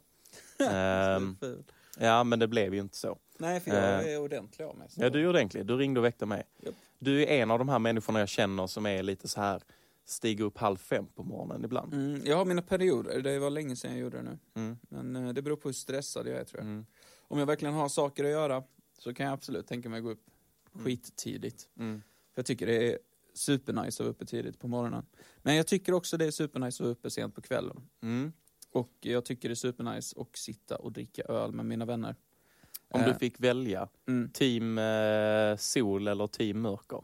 [1.41, 1.65] Ful.
[1.99, 3.19] ja men det blev ju inte så.
[3.39, 4.15] Nej, för jag Eh.
[4.15, 4.91] är ordentlig av mig.
[4.91, 5.67] så- Ja, du är ordentlig.
[5.67, 6.43] Du ringde och väckte mig.
[6.63, 6.75] Japp.
[6.99, 9.63] Du är en av de här människorna jag känner som är lite så här
[10.05, 11.95] stiger upp halv fem på morgonen ibland.
[11.95, 14.39] Mm, jag har mina perioder, det var länge sedan jag gjorde det nu.
[14.55, 14.79] Mm.
[14.89, 16.69] Men eh, det beror på hur stressad jag är tror jag.
[16.71, 16.87] Mm.
[17.19, 18.63] Om jag verkligen har saker att göra
[18.99, 20.25] så kan jag absolut tänka mig att gå upp
[20.75, 20.85] Mm.
[20.85, 21.69] skittidigt.
[21.79, 22.03] Mm.
[22.35, 22.99] För jag tycker det är
[23.35, 25.07] supernice att vara uppe tidigt på morgonen.
[25.43, 27.89] Men jag tycker också det är supernice att vara uppe sent på kvällen.
[28.03, 28.33] Mm.
[28.73, 32.17] Och jag tycker det är supernice att sitta och dricka öl med mina vänner.
[32.89, 37.03] Om Eh, du fick välja, Mm, team eh, sol eller team mörker?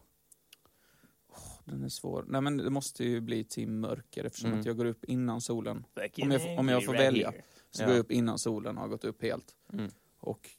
[1.65, 2.25] den är svår.
[2.27, 4.59] Nej men det måste ju bli team mörker eftersom Mm.
[4.59, 5.85] att jag går upp innan solen.
[6.21, 7.33] Om jag om jag får välja.
[7.71, 7.85] Så Ja.
[7.85, 9.55] går jag upp innan solen har gått upp helt.
[9.73, 9.91] Mm.
[10.19, 10.49] Och...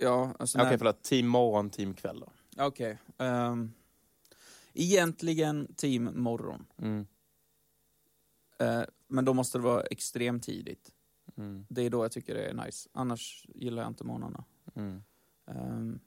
[0.00, 0.58] Ja, alltså...
[0.58, 1.02] Okej, när- förlåt.
[1.02, 2.32] Team morgon, team kväll då?
[2.66, 2.98] Okej.
[3.18, 3.72] ehm,
[4.74, 6.66] egentligen team morgon.
[6.78, 7.06] Mm.
[8.58, 10.92] Eh, men då måste det vara extremt tidigt.
[11.36, 11.66] Mm.
[11.68, 12.88] Det är då jag tycker det är nice.
[12.92, 14.44] Annars gillar jag inte morgnarna.
[14.74, 15.02] Mm.
[15.44, 16.00] Um,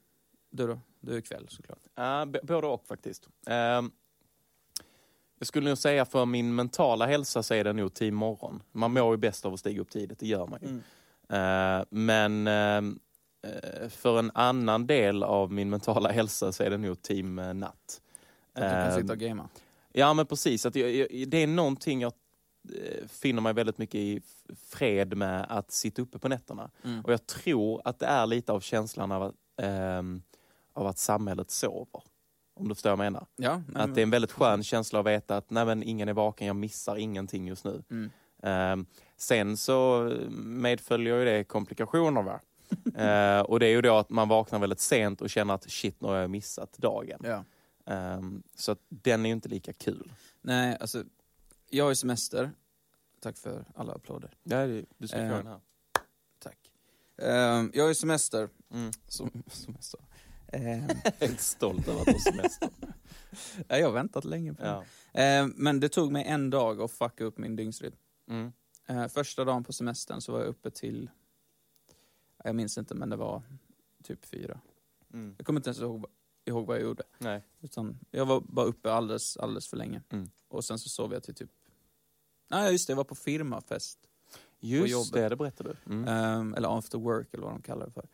[0.49, 0.79] du då?
[0.99, 1.79] Du är kväll såklart.
[2.27, 3.29] B- både och faktiskt.
[3.47, 3.91] Ehm,
[5.39, 8.63] jag skulle nog säga för min mentala hälsa så är det nog team morgon.
[8.71, 10.67] Man mår ju bäst av att stiga upp tidigt, det gör man ju.
[11.37, 12.99] Eh, men ehm,
[13.41, 17.53] eh, för en annan del av min mentala hälsa så är det nog team eh,
[17.53, 18.01] natt.
[18.53, 19.49] Att du kan Ehm, sitta och gamea.
[19.91, 22.13] Ja men precis, att jag, jag, det är någonting jag
[22.69, 24.21] eh, finner mig väldigt mycket i
[24.69, 26.69] fred med att sitta uppe på nätterna.
[26.83, 27.01] Mm.
[27.01, 30.21] Och jag tror att det är lite av känslan av att, ehm,
[30.73, 32.03] av att samhället sover.
[32.55, 33.25] Om du förstår vad jag menar.
[33.35, 36.09] Ja, nej, Att det är en väldigt skön känsla att veta att nej, men ingen
[36.09, 37.83] är vaken, jag missar ingenting just nu.
[37.91, 38.11] Mm.
[38.43, 38.85] Ehm,
[39.17, 42.21] sen så medföljer ju det komplikationer.
[42.23, 42.39] Va?
[42.95, 46.01] Eh, och det är ju då att man vaknar väldigt sent och känner att shit,
[46.01, 47.19] nu har jag missat dagen.
[47.23, 47.43] Ja.
[47.85, 50.13] Ehm, så att den är ju inte lika kul.
[50.41, 51.03] Nej, alltså.
[51.69, 52.51] Jag har ju semester.
[53.19, 54.37] Tack för alla applåder.
[54.43, 55.29] Ja, det- du ska få Eh.
[55.37, 55.59] den här.
[56.39, 56.71] Tack.
[57.17, 58.49] Ehm, jag har ju semester.
[58.71, 58.91] Mm.
[59.07, 59.43] Som,
[59.79, 59.97] sa.
[60.47, 60.87] Ehm,
[61.19, 62.69] Helt stolt över att ha semester.
[63.67, 64.69] ja, jag har väntat länge på det.
[64.69, 64.83] ja.
[65.13, 67.95] Ehm, men det tog mig en dag att fucka upp min dygnsrytm.
[68.29, 68.51] Mm.
[68.87, 71.09] Eh, första dagen på semestern så var jag uppe till,
[72.43, 73.41] jag minns inte men det var
[74.03, 74.59] typ fyra.
[75.13, 75.35] Mm.
[75.37, 76.05] Jag kommer inte ens ihåg,
[76.45, 77.03] ihåg vad jag gjorde.
[77.17, 77.43] Nej.
[77.61, 80.01] Utan jag var bara uppe alldeles, alldeles för länge.
[80.09, 80.29] Mm.
[80.47, 81.51] Och sen så sov jag till typ,
[82.49, 83.99] nej just det, jag var på firmafest.
[84.59, 85.93] Just det, det berättade du.
[85.93, 86.07] Mm.
[86.07, 88.07] Ehm, eller after work eller vad de kallar det för.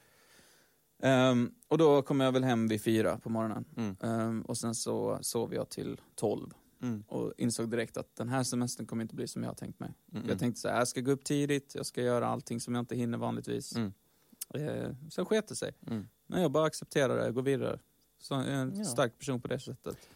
[1.01, 3.65] Ehm, och då kom jag väl hem vid fyra på morgonen.
[3.77, 3.95] Mm.
[4.01, 6.53] Ehm, och sen så sov jag till tolv.
[6.81, 7.03] Mm.
[7.07, 9.93] Och insåg direkt att den här semestern kommer inte bli som jag har tänkt mig.
[10.13, 10.29] Mm.
[10.29, 12.81] Jag tänkte så här, jag ska gå upp tidigt, jag ska göra allting som jag
[12.81, 13.75] inte hinner vanligtvis.
[13.75, 13.93] Mm.
[14.53, 15.73] Eh, sen sket det sig.
[15.87, 16.07] Mm.
[16.27, 17.79] Men jag bara accepterar det och går vidare.
[18.19, 18.83] Så en Ja.
[18.85, 20.09] stark person på det sättet.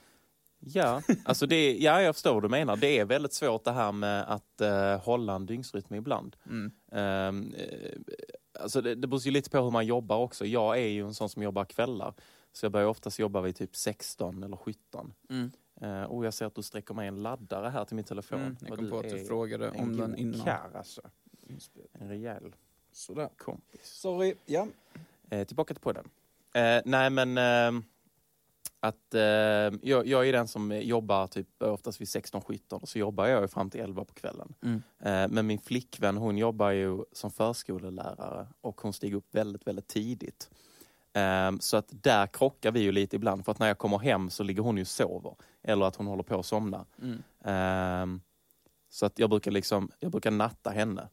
[0.65, 2.75] Ja, alltså det, ja, jag förstår vad du menar.
[2.75, 6.35] Det är väldigt svårt det här med att eh, hålla en dygnsrytm ibland.
[6.45, 6.71] Mm.
[6.91, 7.55] Um,
[8.59, 10.45] alltså det, det beror ju lite på hur man jobbar också.
[10.45, 12.13] Jag är ju en sån som jobbar kvällar.
[12.53, 15.13] Så jag börjar oftast jobba vid typ 16 eller 17.
[15.29, 15.51] Mm.
[15.83, 18.39] Uh, och jag ser att du sträcker med en laddare här till min telefon.
[18.41, 18.57] Mm.
[18.67, 20.39] Jag kom på att du frågade om den innan.
[20.45, 21.01] karl, alltså.
[21.93, 22.55] En rejäl
[22.91, 23.29] Sådär.
[23.37, 23.81] kompis.
[23.83, 24.35] Sorry.
[24.45, 24.67] Ja.
[25.29, 26.09] Eh, tillbaka till podden.
[26.53, 27.83] Eh, nej men ehm,
[28.83, 33.27] att eh, jag, jag är den som jobbar typ oftast vid 16-17 och så jobbar
[33.27, 34.53] jag fram till 11 på kvällen.
[34.63, 34.83] Mm.
[34.99, 39.87] Eh, men min flickvän hon jobbar ju som förskolelärare och hon stiger upp väldigt, väldigt
[39.87, 40.49] tidigt.
[41.13, 44.29] Ehm, så att där krockar vi ju lite ibland för att när jag kommer hem
[44.29, 45.35] så ligger hon ju och sover.
[45.61, 46.85] Eller att hon håller på att somna.
[47.01, 47.23] Mm.
[47.43, 48.21] Ehm,
[48.89, 51.07] så att jag brukar liksom, jag brukar natta henne.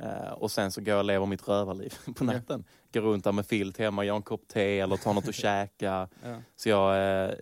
[0.00, 2.24] Eh, och sen så går jag och lever mitt rövarliv på Ja.
[2.24, 2.64] natten.
[2.92, 6.08] Går runt där med filt hemma, gör en kopp te eller tar något att käka.
[6.22, 6.36] Ja.
[6.56, 7.34] Så jag, eh,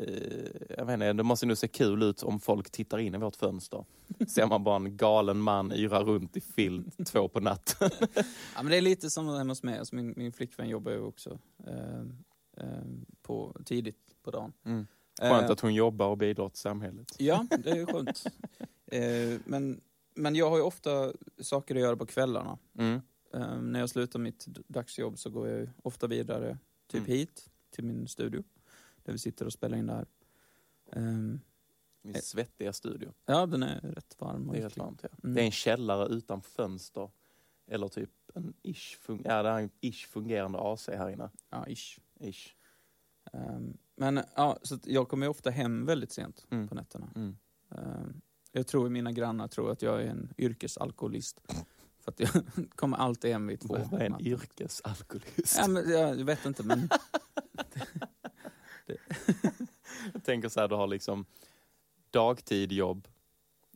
[0.77, 3.37] jag vet inte, det måste nog se kul ut om folk tittar in i vårt
[3.37, 3.85] fönster.
[4.29, 7.91] Ser man bara en galen man yra runt i filt två på natten.
[8.55, 9.79] Ja, men det är lite som hemma hos mig.
[9.79, 12.03] Alltså min, min flickvän jobbar ju också eh,
[13.23, 14.53] på, tidigt på dagen.
[14.65, 14.87] Mm.
[15.21, 17.15] Skönt att hon jobbar och bidrar till samhället.
[17.19, 18.25] Ja, det är ju skönt.
[19.45, 19.81] men,
[20.15, 22.59] men jag har ju ofta saker att göra på kvällarna.
[22.79, 23.01] Mm.
[23.35, 27.11] Eh, när jag slutar mitt dagsjobb så går jag ju ofta vidare typ Mm.
[27.11, 28.45] hit till min studio.
[29.03, 30.07] Där vi sitter och spelar in det här.
[30.93, 31.41] Ehm,
[32.03, 33.13] Min svettiga studio.
[33.27, 35.09] ja, den är rätt varm Det är rätt varmt, ja.
[35.25, 35.35] Mm.
[35.35, 37.11] Det är en källare utan fönster.
[37.67, 41.31] Eller typ en ish, fun- ja, det är en ish fungerande AC här inne.
[41.51, 41.99] Ja, ish.
[42.21, 42.55] Ish.
[43.33, 46.69] Ehm, men ja, så jag kommer ju ofta hem väldigt sent Mm.
[46.69, 47.09] på nätterna.
[47.17, 47.37] Mm.
[47.71, 48.21] Ehm,
[48.57, 51.41] jag tror mina grannar tror att jag är en yrkesalkoholist.
[52.01, 52.31] För att jag
[52.75, 55.57] kommer alltid hem vid två Vad är en yrkesalkoholist?
[55.59, 56.89] Ja, men jag vet inte, men
[60.13, 61.27] Jag tänker så här, du har liksom
[62.11, 63.09] dagtid jobb.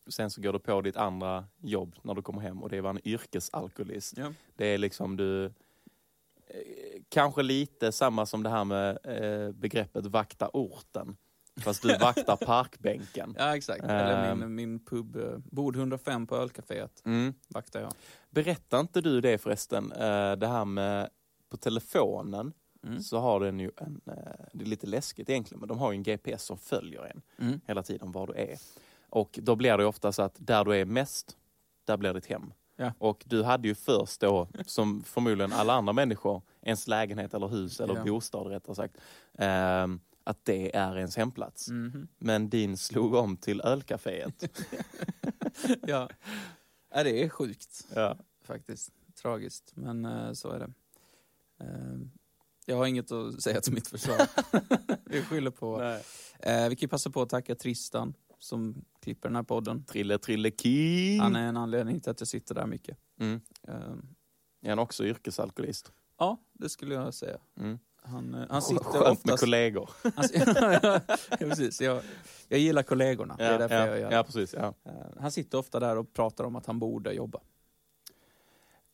[0.06, 2.84] Sen så går du på ditt andra jobb när du kommer hem och det är
[2.84, 4.16] en yrkesalkoholist.
[4.16, 4.32] ja.
[4.56, 5.44] Det är liksom du...
[5.44, 11.16] Eh, kanske lite samma som det här med eh, begreppet vakta orten.
[11.58, 13.34] Fast du vaktar parkbänken.
[13.38, 13.84] ja exakt.
[13.84, 14.38] Eller Ehm.
[14.40, 17.34] min, min pub, eh, bord 105 på ölcaféet Mm.
[17.48, 17.92] vaktar jag.
[18.30, 21.08] Berättar inte du det förresten, eh, det här med
[21.50, 22.52] på telefonen
[22.86, 23.00] Mm.
[23.02, 24.14] så har den ju en, eh,
[24.52, 27.60] det är lite läskigt egentligen, men de har ju en GPS som följer en Mm.
[27.66, 28.58] hela tiden var du är.
[29.10, 31.36] Och då blir det ju ofta så att där du är mest,
[31.84, 32.52] där blir ditt hem.
[32.76, 32.92] Ja.
[32.98, 37.80] Och du hade ju först då, som förmodligen alla andra människor, ens lägenhet eller hus
[37.80, 38.04] eller Ja.
[38.04, 38.96] bostad rättare sagt,
[39.38, 41.68] ehm, att det är ens hemplats.
[41.68, 42.08] Mhm.
[42.18, 44.48] Men din slog om till ölcaféet.
[45.82, 46.08] ja.
[46.94, 48.16] ja, det är sjukt ja.
[48.42, 48.92] faktiskt.
[49.22, 50.72] Tragiskt, men eh, så är det.
[51.64, 52.10] Ehm,
[52.66, 54.16] jag har inget att säga till mitt försvar.
[55.04, 55.82] Vi skyller på.
[56.38, 59.84] Eh, vi kan ju passa på att tacka Tristan som klipper den här podden.
[59.84, 61.20] Trille trille king!
[61.20, 62.98] Han är en anledning till att jag sitter där mycket.
[63.20, 63.40] Mm.
[63.68, 64.14] Ehm,
[64.62, 65.92] Är han också yrkesalkoholist?
[66.18, 67.38] ja, det skulle jag säga.
[67.56, 67.78] Mm.
[68.10, 69.40] Han, eh, han sitter Skönt med oftast...
[69.40, 69.90] kollegor.
[70.02, 70.24] Han,
[71.30, 71.80] ja, precis.
[71.80, 72.00] Jag,
[72.48, 74.54] jag gillar kollegorna, det är Ja, därför ja, jag gör ja, precis.
[74.54, 74.74] Ja.
[74.84, 77.38] Eh, Han sitter ofta där och pratar om att han borde jobba.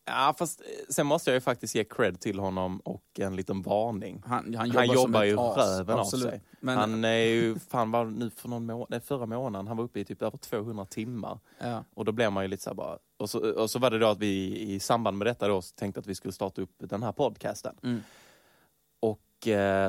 [0.05, 3.63] ja, fast eh, sen måste jag ju faktiskt ge cred till honom och en liten
[3.63, 4.23] varning.
[4.27, 5.57] Han, han Han jobbar, som jobbar ju as.
[5.57, 6.41] röven av sig.
[6.61, 9.85] Men, Han är ju, fan var nu för någon må- nej, förra månaden, han var
[9.85, 11.39] uppe i typ över 200 timmar.
[11.59, 13.99] ja, Och då blev man ju lite så bara, och så, och så var det
[13.99, 17.03] då att vi i samband med detta då tänkte att vi skulle starta upp den
[17.03, 17.77] här podcasten.
[17.83, 18.01] mm,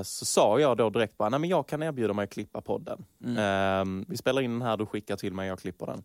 [0.04, 3.06] så sa jag då direkt bara, nej men jag kan erbjuda mig att klippa podden.
[3.24, 3.38] mm.
[3.38, 6.04] Ehm, vi spelar in den här, du skickar till mig, jag klipper den.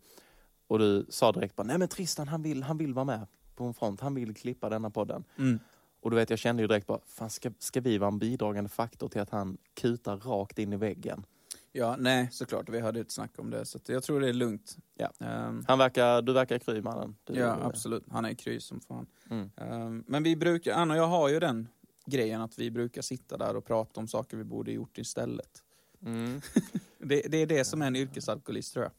[0.67, 3.63] Och du sa direkt bara, nej men Tristan han vill, han vill vara med på
[3.63, 5.23] en front, han vill klippa denna podden.
[5.37, 5.59] Mm.
[6.01, 8.69] Och du vet, jag kände ju direkt bara, fan ska, ska vi vara en bidragande
[8.69, 11.25] faktor till att han kutar rakt in i väggen?
[11.73, 12.69] ja, nej, såklart.
[12.69, 14.77] Vi hade ett snack om det, så jag tror det är lugnt.
[14.97, 15.11] Ja.
[15.19, 17.15] Ehm, Han verkar, du verkar kry mannen.
[17.23, 18.03] Du, ja, absolut.
[18.11, 19.05] Han är kry som fan.
[19.29, 19.49] Mm.
[19.57, 21.67] Ehm, men vi brukar, Anna och jag har ju den
[22.11, 25.63] grejen att vi brukar sitta där och prata om saker vi borde gjort istället.
[26.01, 26.41] Mm.
[27.03, 28.91] Det, det är det som är en yrkesalkoholist tror jag.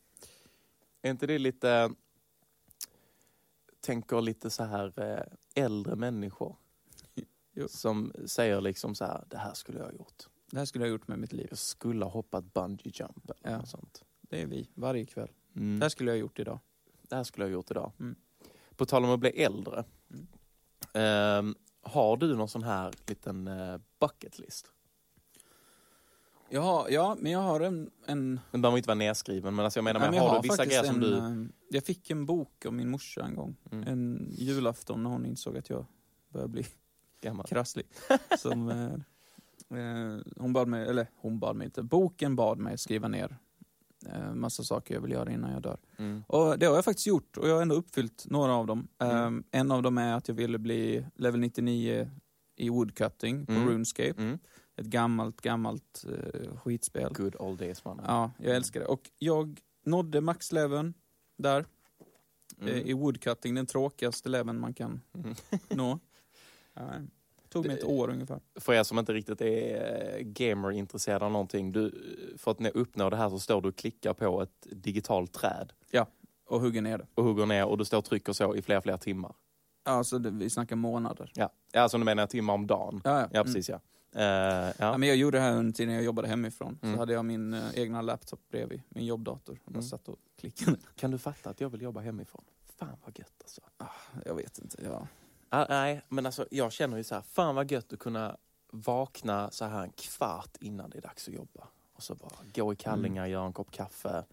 [1.03, 1.91] Är inte det lite,
[3.81, 6.57] tänker lite så här eh, äldre människor
[7.69, 10.23] som säger liksom så här, det här skulle jag ha gjort.
[10.51, 11.47] Det här skulle jag ha gjort med mitt liv.
[11.51, 13.59] Jag skulle ha hoppat bungee jump eller Ja.
[13.59, 14.03] något sånt.
[14.21, 15.31] Det är vi, varje kväll.
[15.57, 15.79] Mm.
[15.79, 16.59] Det här skulle jag ha gjort idag.
[17.03, 17.93] Det här skulle jag ha gjort idag.
[18.01, 18.15] Mm.
[18.77, 19.85] På tal om att bli äldre.
[20.11, 20.27] Mm.
[20.93, 24.73] Ehm, har du någon sån här liten uh, bucket list?
[26.49, 27.91] Jag har, ja, men jag har en...
[28.07, 30.43] en Den behöver inte vara nedskriven, men alltså jag menar, Nej, men men har, jag
[30.43, 31.17] du vissa grejer som en, du...
[31.17, 33.57] eh, Jag fick en bok av min morsa en gång.
[33.71, 33.89] Mm.
[33.89, 35.87] En julafton när hon insåg att jag
[36.29, 36.67] började bli
[37.21, 37.47] Gammal.
[37.47, 37.87] krasslig.
[38.39, 43.09] Som, eh, eh, hon bad mig, eller hon bad mig inte, boken bad mig skriva
[43.09, 43.37] ner eh,
[44.35, 45.79] massa saker jag vill göra innan jag dör.
[45.97, 46.25] Mm.
[46.29, 48.89] Och det har jag faktiskt gjort och jag har ändå uppfyllt några av dem.
[48.99, 49.45] Mm.
[49.53, 52.11] Eh, en av dem är att jag ville bli level 99
[52.57, 53.69] i woodcutting på Mm.
[53.69, 54.15] RuneScape.
[54.23, 54.39] Mm.
[54.77, 57.13] Ett gammalt, gammalt eh, skitspel.
[57.13, 58.05] Good old days mannen.
[58.09, 58.87] Ja, jag älskar det.
[58.87, 60.95] Och jag nådde maxleveln
[61.39, 61.67] där eh,
[62.69, 62.87] Mm.
[62.87, 65.35] i woodcutting, den tråkigaste leveln man kan Mm.
[65.69, 65.99] nå.
[66.75, 66.91] Ja,
[67.53, 68.41] tog mig ett år ungefär.
[68.61, 71.93] För er som inte riktigt är eh, gamer-intresserade av någonting, du,
[72.39, 75.73] för att ni uppnår det här så står du och klickar på ett digitalt träd
[76.47, 77.07] Och hugger ner det.
[77.15, 79.35] och hugger ner och du står och trycker så i flera, flera timmar.
[79.85, 81.33] Alltså det, vi snackar månader.
[81.35, 83.01] Ja, ja alltså nu menar timmar om dagen.
[83.05, 83.29] Ja, ja.
[83.33, 83.81] Ja, precis ja.
[84.15, 84.99] Eh, Ja, ja.
[84.99, 86.79] men jag gjorde det här under tiden jag jobbade hemifrån.
[86.83, 86.95] Mm.
[86.95, 89.61] Så hade jag min eh, egna laptop bredvid, min jobbdator.
[89.65, 89.83] Och Mm.
[89.83, 90.77] satt och klickade.
[90.97, 92.45] Kan du fatta att jag vill jobba hemifrån?
[92.79, 93.61] Fan vad gött alltså.
[94.25, 95.07] Jag vet inte, ja.
[95.55, 98.37] Ah, nej, men alltså jag känner ju så här, fan vad gött att kunna
[98.71, 101.69] vakna så här en kvart innan det är dags att jobba.
[101.93, 104.25] Och så bara gå i kallingar, göra en kopp kaffe,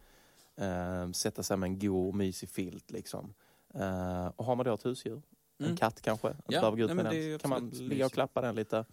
[0.56, 3.34] eh, sätta sig med en god mysig filt liksom.
[3.74, 5.22] Eh, och har man då ett husdjur,
[5.58, 5.78] en Mm.
[5.78, 8.42] katt kanske, inte Ja, behöver gå ut nej, med den, kan man ligga och klappa
[8.42, 8.86] den lite.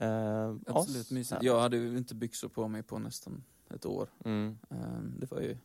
[0.00, 1.42] Eh, Absolut ja, mysigt.
[1.42, 4.08] Jag hade ju inte byxor på mig på nästan ett år.
[4.24, 4.58] Mm.
[4.70, 5.56] Ehm, Det var ju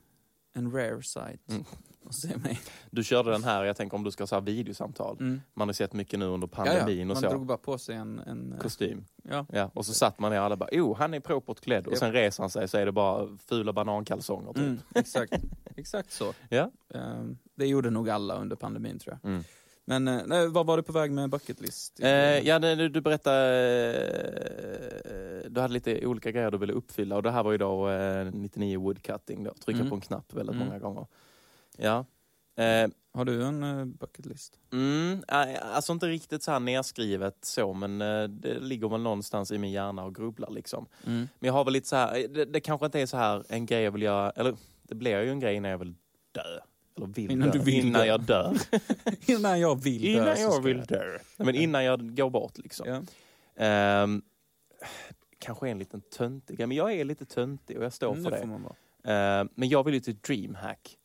[0.54, 1.64] en rare sight Mm.
[2.06, 2.60] att se mig.
[2.92, 5.18] Du körde den här, jag tänker om du ska ha så här videosamtal.
[5.20, 5.42] Mm.
[5.54, 7.02] Man har sett mycket nu under Ja, pandemin ja.
[7.04, 7.30] och Man så.
[7.30, 8.20] drog bara på sig en...
[8.20, 9.06] en eh, Kostym.
[9.24, 9.46] ja.
[9.50, 11.88] Ja, och så satt man ner och alla bara, oh han är propert klädd.
[11.88, 14.58] Och sen reser han sig så är det bara fula banankalsonger typ.
[14.64, 15.34] Mm, exakt.
[15.76, 16.34] exakt så.
[16.50, 16.72] Ja.
[16.94, 19.44] Ehm, Det gjorde nog alla under pandemin tror jag.
[19.92, 22.00] Men eh, nej, vad var du på väg med bucket list?
[22.00, 23.42] Eh, ja, du, du berättade,
[25.44, 27.90] eh, du hade lite olika grejer du ville uppfylla och det här var ju då
[27.90, 29.90] eh, 99 woodcutting då, trycka Mm.
[29.90, 30.68] på en knapp väldigt Mm.
[30.68, 31.06] många gånger.
[31.78, 32.06] Ja.
[32.56, 34.60] Eh, Har du en uh, bucket list?
[34.74, 39.52] mm, eh, alltså inte riktigt så här nedskrivet så men eh, det ligger väl någonstans
[39.52, 40.86] i min hjärna och grubblar liksom.
[41.08, 41.28] Mm.
[41.40, 43.66] Men jag har väl lite så här, det, det kanske inte är så här en
[43.66, 45.94] grej jag vill göra, eller det blir ju en grej innan jag vill
[46.32, 46.42] dö.
[47.04, 47.58] Eller vill Innan dö.
[47.58, 48.58] du vill innan jag dör.
[49.26, 51.18] innan jag vill dö innan jag vill dö.
[51.38, 52.88] Men innan jag går bort liksom.
[52.90, 53.02] Ja.
[53.66, 54.22] Ehm,
[55.40, 58.38] kanske en liten töntig men jag är lite töntig och jag står Mm, för det
[59.04, 59.14] det.
[59.14, 60.98] Ehm, men jag vill ju till DreamHack.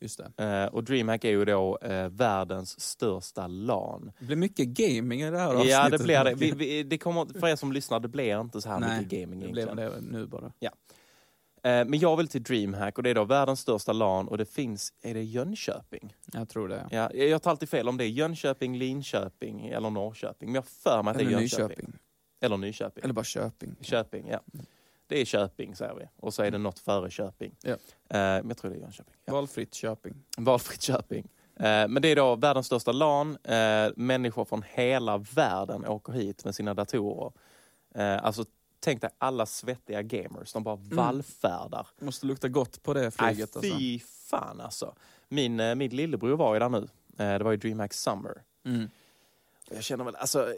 [0.00, 0.44] Just det.
[0.44, 4.12] Ehm, och DreamHack är ju då eh, världens största LAN.
[4.18, 5.70] Det blir mycket gaming i det här avsnittet.
[5.70, 6.34] Ja, det blir det.
[6.34, 9.20] Vi, vi, det kommer, för er som lyssnar, det blir inte så här Nej, mycket
[9.20, 9.76] gaming det egentligen.
[9.76, 10.46] blev det nu bara.
[10.46, 10.52] Ehm,
[11.62, 14.92] men jag vill till DreamHack och det är då världens största LAN och det finns,
[15.02, 16.14] är det Jönköping?
[16.32, 16.88] Jag tror det.
[16.90, 20.48] Ja, jag tar alltid fel om det är Jönköping, Linköping eller Norrköping.
[20.48, 21.68] Men jag för mig att det är Jönköping.
[21.68, 21.92] Nyköping.
[22.40, 23.04] Eller Nyköping.
[23.04, 23.76] Eller bara Köping.
[23.80, 24.40] Köping, ja.
[25.06, 26.08] Det är Köping säger vi.
[26.16, 27.56] Och så är det något före Köping.
[27.62, 27.70] Ja.
[27.70, 27.76] Eh,
[28.08, 29.14] men jag tror det är Jönköping.
[29.24, 29.32] Ja.
[29.32, 30.14] Valfritt Köping.
[30.36, 31.28] Valfritt Köping.
[31.56, 33.38] Eh, men det är då världens största LAN.
[33.44, 37.32] Eh, människor från hela världen åker hit med sina datorer.
[37.94, 38.44] Eh, alltså
[38.80, 40.52] tänk dig alla svettiga gamers.
[40.52, 41.86] De bara vallfärdar.
[42.00, 43.60] Måste lukta gott på det flyget Nej, alltså.
[43.78, 44.94] fy fan alltså.
[45.28, 46.88] Min, eh, min lillebror var ju där nu.
[47.18, 48.42] Eh, det var ju DreamHack Summer.
[48.64, 48.88] Mm.
[49.70, 50.54] Jag känner väl, alltså,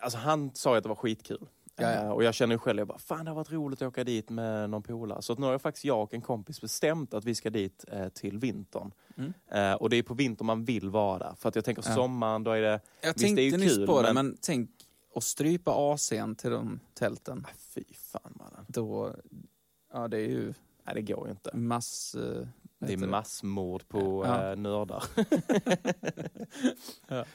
[0.00, 1.46] alltså han sa ju att det var skitkul.
[1.80, 2.02] Ja, ja.
[2.02, 4.04] Eh, Och jag känner ju själv, jag bara, fan det har varit roligt att åka
[4.04, 5.22] dit med någon polare.
[5.22, 7.84] Så att nu har jag faktiskt jag och en kompis bestämt att vi ska dit
[7.92, 8.92] eh, till vintern.
[9.16, 9.32] Mm.
[9.50, 11.34] Eh, och det är på vintern man vill vara där.
[11.38, 11.94] För att jag tänker Ja.
[11.94, 14.26] sommaren, då är det, Jag Visst, det är ju tänkte nyss kul, på det, men-
[14.26, 14.70] men tänk
[15.14, 17.46] att strypa AC'n till de tälten.
[17.48, 18.64] ah, fy fan mannen.
[18.68, 19.14] Då,
[19.92, 21.56] ja det är ju Nej det går ju inte.
[21.56, 22.14] mass...
[22.14, 22.46] eh,
[22.78, 24.50] Det är massmord på Ja.
[24.50, 25.04] eh, nördar.
[27.08, 27.24] Ja.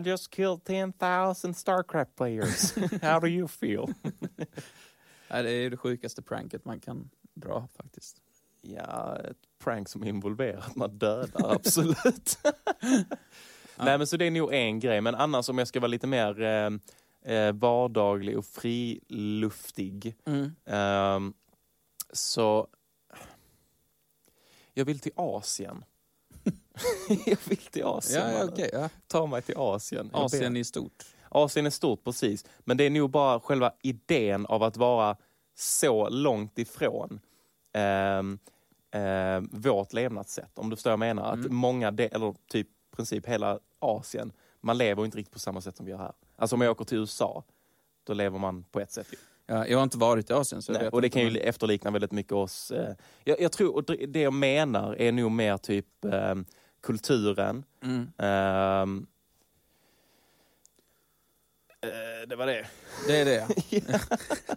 [0.00, 2.76] I just killed 10,000 Starcraft players.
[3.02, 3.94] How do you feel?
[5.30, 8.22] Nej, det är ju det sjukaste pranket man kan dra faktiskt.
[8.60, 12.38] Ja, ett prank som involverar att man dödar, absolut.
[13.78, 16.06] Nej men så det är nog en grej, men annars om jag ska vara lite
[16.06, 16.70] mer eh,
[17.34, 20.16] eh, vardaglig och friluftig
[20.66, 21.34] ehm,
[22.12, 22.66] så
[24.74, 25.84] jag vill till Asien.
[27.26, 28.30] jag vill till Asien.
[28.32, 28.70] Ja, okej.
[28.72, 28.88] ja.
[29.06, 30.10] Ta mig till Asien.
[30.12, 31.04] Asien i stort.
[31.28, 35.16] Asien är stort precis, men det är nog bara själva idén av att vara
[35.54, 37.20] så långt ifrån
[37.72, 38.38] ehm,
[38.90, 40.58] ehm, vårt levnadssätt.
[40.58, 41.32] Om du förstår vad jag menar.
[41.32, 41.54] Att Mm.
[41.54, 45.86] många, de, eller typ princip hela Asien, man lever inte riktigt på samma sätt som
[45.86, 46.12] vi gör här.
[46.36, 47.44] Alltså om jag åker till USA,
[48.04, 49.06] då lever man på ett sätt.
[49.46, 52.12] Ja, jag har inte varit i Asien så Nej, och det kan ju efterlikna väldigt
[52.12, 52.70] mycket oss.
[52.70, 56.44] Eh, jag, jag tror, och det jag menar är nog mer typ ehm,
[56.80, 58.12] kulturen, Mm.
[58.18, 59.06] ehm,
[61.80, 62.66] eh, det var det.
[63.06, 63.46] Det är det.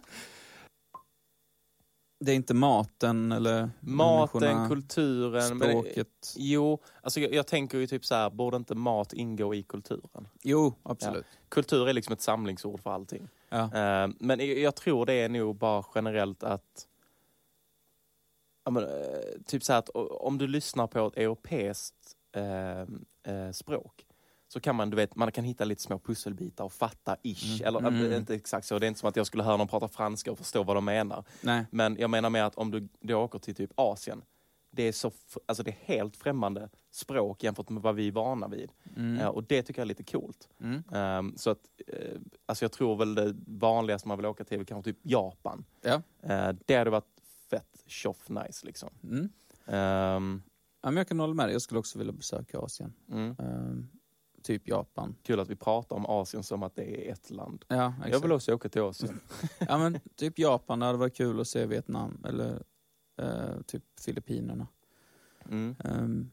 [2.24, 5.58] Det är inte maten eller Maten, kulturen.
[5.58, 6.34] men- språket.
[6.36, 10.28] jo, alltså jag, jag tänker ju typ så här, borde inte mat ingå i kulturen?
[10.42, 11.26] Jo, absolut.
[11.48, 13.28] Kultur är liksom ett samlingsord för allting.
[13.48, 13.62] Ja.
[13.62, 16.86] Eh, men jag, tror det är nog bara generellt att
[18.64, 18.90] ja, men, eh,
[19.46, 19.88] typ så här att
[20.20, 24.06] om du lyssnar på ett europeiskt eh, språk
[24.52, 27.60] så kan man, du vet, man kan hitta lite små pusselbitar och fatta ish.
[27.60, 27.66] Mm.
[27.68, 28.12] Eller Mm.
[28.12, 30.32] eh, inte exakt så, det är inte som att jag skulle höra någon prata franska
[30.32, 31.24] och förstå vad de menar.
[31.40, 31.66] Nej.
[31.70, 34.22] Men jag menar med att om du då åker till typ Asien,
[34.72, 35.10] det är, så,
[35.46, 38.70] alltså det är helt främmande språk jämfört med vad vi är vana vid.
[38.96, 39.18] Mm.
[39.20, 40.48] Eh, och det tycker jag är lite coolt.
[40.60, 40.82] Mm.
[40.92, 44.64] Ehm, så att, eh, alltså jag tror väl det vanligaste man vill åka till är
[44.64, 45.64] kanske typ Japan.
[45.82, 46.02] Ja.
[46.22, 47.20] Eh, det hade varit
[47.50, 48.90] fett tjoff nice liksom.
[49.02, 49.28] Mm.
[49.66, 50.42] Ehm,
[50.82, 51.52] Ja, men jag kan hålla med dig.
[51.52, 52.92] Jag skulle också vilja besöka Asien.
[53.12, 53.36] mm.
[54.42, 55.14] Typ Japan.
[55.22, 57.64] Kul att vi pratar om Asien som att det är ett land.
[57.68, 58.24] Ja, Jag exakt.
[58.24, 59.20] vill också åka till Asien.
[59.58, 62.62] Ja men typ Japan, det hade varit kul att se Vietnam eller
[63.22, 64.66] eh, typ Filippinerna.
[65.50, 65.76] Mm.
[65.84, 66.30] Ehm,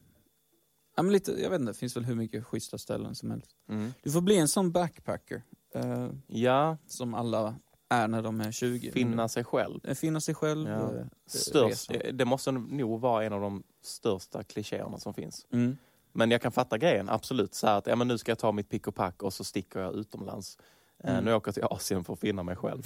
[0.96, 3.50] ja men lite, jag vet inte, det finns väl hur mycket schyssta ställen som helst.
[3.68, 3.92] Mm.
[4.02, 5.42] Du får bli en sån backpacker.
[5.74, 7.54] eh, Ja, som alla
[7.88, 8.90] är när de är 20.
[8.92, 9.80] finna sig själv.
[9.84, 10.68] Eh, Finna sig själv.
[10.68, 10.94] Ja.
[10.96, 15.46] eh, Störst, det måste nog vara en av de största klichéerna som finns.
[15.50, 15.76] Mm.
[16.18, 17.54] Men jag kan fatta grejen, absolut.
[17.54, 19.80] Så att ja, men nu ska jag ta mitt pick och pack och så sticker
[19.80, 20.58] jag utomlands.
[21.04, 21.24] Eh, Mm.
[21.24, 22.82] Nu åker jag till Asien för att finna mig själv.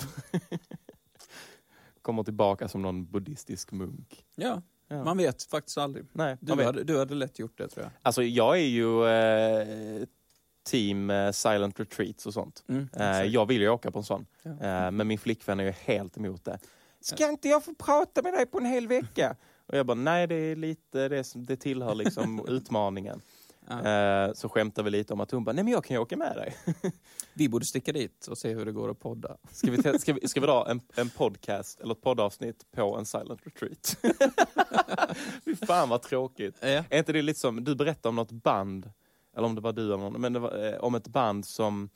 [2.03, 4.25] Kommer tillbaka som någon buddhistisk munk.
[4.35, 5.05] Ja, Ja.
[5.05, 6.05] man vet faktiskt aldrig.
[6.13, 6.67] Nej, Du vet.
[6.67, 7.93] hade, du hade lätt gjort det tror jag.
[8.03, 10.07] Alltså jag är ju eh,
[10.71, 12.65] team eh, silent retreats och sånt.
[12.69, 14.27] Mm, Eh, jag vill ju åka på en sån.
[14.43, 14.51] Ja.
[14.51, 16.59] Eh, men min flickvän är ju helt emot det.
[17.01, 19.37] Ska inte jag få prata med dig på en hel vecka?
[19.73, 23.21] Och jag bara, nej det är lite, det, är det tillhör liksom utmaningen.
[23.71, 26.17] Eh, så skämtar vi lite om att hon bara, nej men jag kan ju åka
[26.17, 26.57] med dig.
[27.35, 29.37] Vi borde sticka dit och se hur det går att podda.
[29.51, 33.05] Ska vi, ska vi, ska vi dra en, en podcast eller ett poddavsnitt på en
[33.07, 33.97] silent retreat?
[35.45, 36.57] Fy fan vad tråkigt.
[36.61, 36.85] Ja.
[36.91, 38.91] Är inte det lite som, du berättade om något band,
[39.37, 41.89] eller om det var du eller någon, men var eh, om ett band som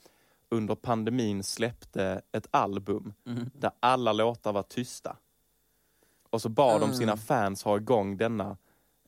[0.49, 3.51] under pandemin släppte ett album Mm.
[3.55, 5.16] där alla låtar var tysta.
[6.31, 6.97] Och så bad de Mm.
[6.97, 8.57] sina fans ha igång denna,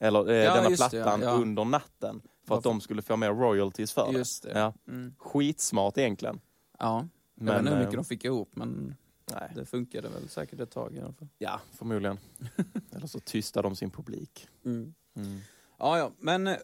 [0.00, 1.34] eller, eh, Ja, denna just det, plattan ja, ja.
[1.36, 4.12] under natten för att de skulle få mer royalties för.
[4.12, 4.58] Just det.
[4.58, 4.72] Ja.
[4.88, 5.14] Mm.
[5.18, 6.40] Skitsmart egentligen.
[6.78, 8.96] Ja, jag Men, vet inte hur eh, mycket de fick ihop men
[9.32, 11.28] nej, det funkade väl säkert ett tag i alla fall.
[11.38, 12.18] ja, förmodligen.
[12.92, 14.48] eller så tystade de sin publik.
[14.64, 14.94] Mm.
[15.16, 15.38] Mm.
[15.78, 16.56] Ja, ja, men eh,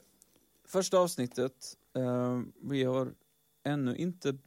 [0.68, 1.76] första avsnittet.
[1.96, 3.09] Eh, vi har
[3.64, 4.38] ännu inte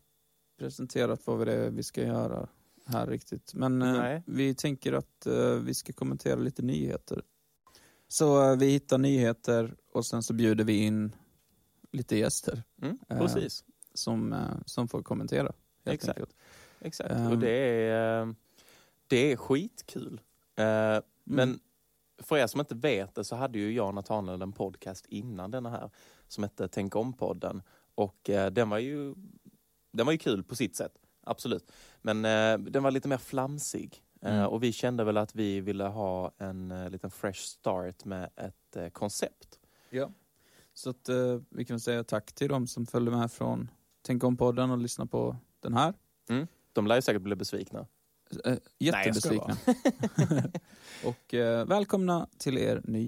[0.59, 2.47] presenterat vad det är vi ska göra
[2.87, 3.53] här riktigt.
[3.53, 7.21] Men eh, vi tänker att eh, vi ska kommentera lite nyheter.
[8.07, 11.15] Så eh, vi hittar nyheter och sen så bjuder vi in
[11.91, 13.63] lite gäster Mm, Eh, precis.
[13.93, 15.51] som, eh, som får kommentera.
[15.85, 16.17] Exakt.
[16.17, 16.35] enkelt.
[16.79, 17.31] Exakt, Ehm.
[17.31, 17.49] och det
[17.89, 18.35] är,
[19.07, 20.21] det är skitkul.
[20.55, 21.01] Mm.
[21.23, 21.59] Men
[22.17, 25.51] för er som inte vet det så hade ju jag och Nathaniel en podcast innan
[25.51, 25.89] denna här
[26.27, 27.61] som hette Tänk om-podden.
[27.95, 29.15] Och den var ju
[29.91, 30.91] den var ju kul på sitt sätt,
[31.27, 31.71] absolut.
[32.01, 34.03] Men eh, den var lite mer flamsig.
[34.21, 34.47] Eh, Mm.
[34.47, 38.75] och vi kände väl att vi ville ha en eh, liten fresh start med ett
[38.75, 39.59] eh, koncept.
[39.89, 40.11] Ja.
[40.73, 43.71] Så att eh, vi kan säga tack till dem som följde med från
[44.01, 45.93] Tänk om-podden och lyssnade på den här.
[46.73, 47.87] De lär ju säkert bli besvikna.
[48.45, 49.57] Eh, jättebesvikna.
[51.05, 53.07] och eh, välkomna till er nya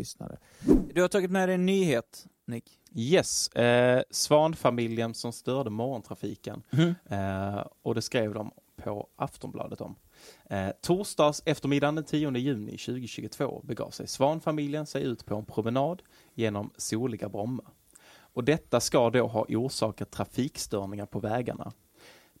[0.00, 0.38] Lyssnare.
[0.94, 2.78] Du har tagit med dig en nyhet, Nick.
[2.94, 6.62] Yes, eh, Svanfamiljen som störde morgontrafiken.
[6.70, 6.94] Mm.
[7.08, 9.96] Eh, och det skrev de på Aftonbladet om.
[10.50, 16.02] Eh, torsdags eftermiddagen den 10 juni 2022 begav sig Svanfamiljen sig ut på en promenad
[16.34, 17.64] genom soliga Bromma.
[18.32, 21.72] Och detta ska då ha orsakat trafikstörningar på vägarna.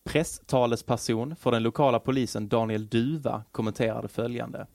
[0.04, 4.66] Presstalesperson för den lokala polisen Daniel Duva kommenterade följande.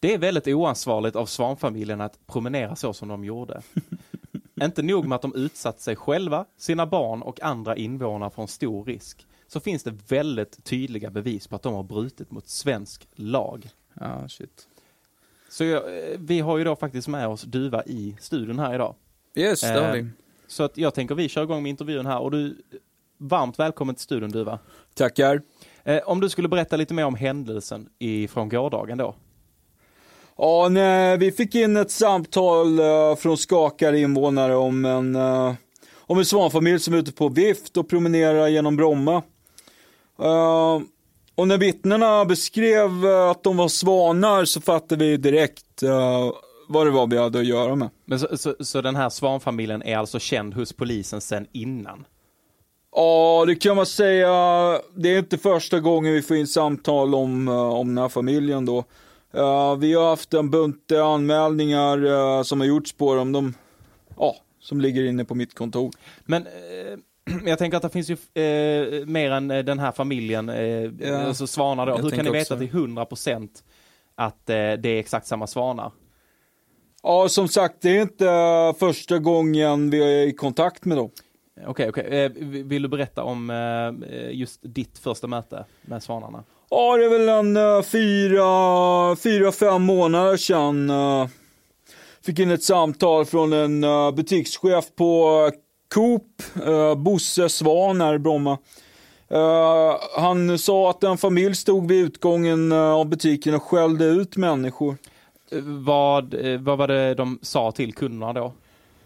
[0.00, 3.62] Det är väldigt oansvarigt av Svanfamiljen att promenera så som de gjorde.
[4.62, 8.48] Inte nog med att de utsatt sig själva, sina barn och andra invånare för en
[8.48, 13.08] stor risk, så finns det väldigt tydliga bevis på att de har brutit mot svensk
[13.14, 13.68] lag.
[13.94, 14.68] Ja, shit.
[15.50, 18.94] Så jag, eh, vi har ju då faktiskt med oss Duva i studion här idag.
[19.34, 20.08] Yes, det har Eh, vi.
[20.46, 22.62] Så att jag tänker vi kör igång med intervjun här och du,
[23.18, 24.58] varmt välkommen till studion Duva.
[24.94, 25.42] Tackar.
[25.84, 29.14] Eh, om du skulle berätta lite mer om händelsen ifrån gårdagen då.
[30.40, 35.54] Ja, nej, vi fick in ett samtal eh, från skakade invånare om en, eh,
[35.96, 39.22] om en svanfamilj som är ute på vift och promenerar genom Bromma.
[40.22, 40.80] Eh,
[41.34, 45.82] och när vittnena beskrev att de var svanar så fattade vi direkt
[46.68, 47.88] vad det var vi hade att göra med.
[48.04, 52.04] Men så, så, så den här Svanfamiljen är alltså känd hos polisen sedan innan?
[52.96, 54.30] Ja, det kan man säga.
[54.96, 58.84] Det är inte första gången vi får in samtal om, om den här familjen då.
[59.34, 63.32] Eh, vi har haft en bunt anmälningar eh, som har gjorts på dem.
[63.32, 63.54] De,
[64.16, 65.90] ja, som ligger inne på mitt kontor.
[66.24, 66.98] Men eh,
[67.48, 71.86] jag tänker att det finns ju eh, mer än den här familjen, eh, alltså svanar
[71.86, 71.96] då.
[71.96, 72.66] Hur kan ni veta också.
[72.66, 73.48] till 100%
[74.14, 75.92] att det är exakt samma svanar?
[77.02, 81.10] Ja, som sagt, det är inte första gången vi är i kontakt med dem.
[81.66, 82.04] Okej, okej.
[82.24, 83.52] Eh, v- Vill du berätta om
[84.30, 86.44] just ditt första möte med svanarna?
[86.70, 90.90] Ja, det är väl en eh, fyra, fyra, fem månader sedan.
[90.90, 91.26] eh,
[92.22, 95.50] Fick in ett samtal från en eh, butikschef på
[95.94, 96.42] Coop,
[96.96, 98.58] Bosse Svan här i Bromma.
[99.30, 104.96] Eh, Han sa att en familj stod vid utgången av butiken och skällde ut människor.
[105.84, 108.52] Vad, vad var det de sa till kunderna då?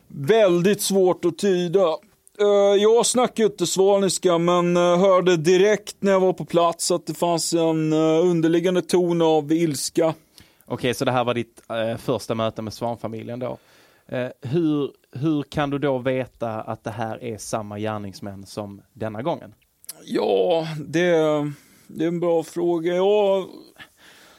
[0.08, 1.96] Väldigt svårt att tyda.
[2.42, 6.90] Eh, Jag snackar ju inte svalniska men eh, hörde direkt när jag var på plats
[6.90, 10.14] att det fanns en eh, underliggande ton av ilska.
[10.66, 11.62] Okej, så det här var ditt
[11.98, 13.58] första möte med svanfamiljen då.
[14.40, 19.54] Hur, hur kan du då veta att det här är samma gärningsmän som denna gången?
[20.04, 21.10] Ja, det,
[21.86, 22.94] det är en bra fråga.
[22.94, 23.46] Jag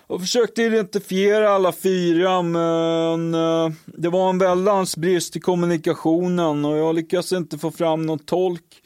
[0.08, 6.78] och försökte identifiera alla fyra, men eh, det var en väldans brist i kommunikationen och
[6.78, 8.82] jag lyckades inte få fram någon tolk.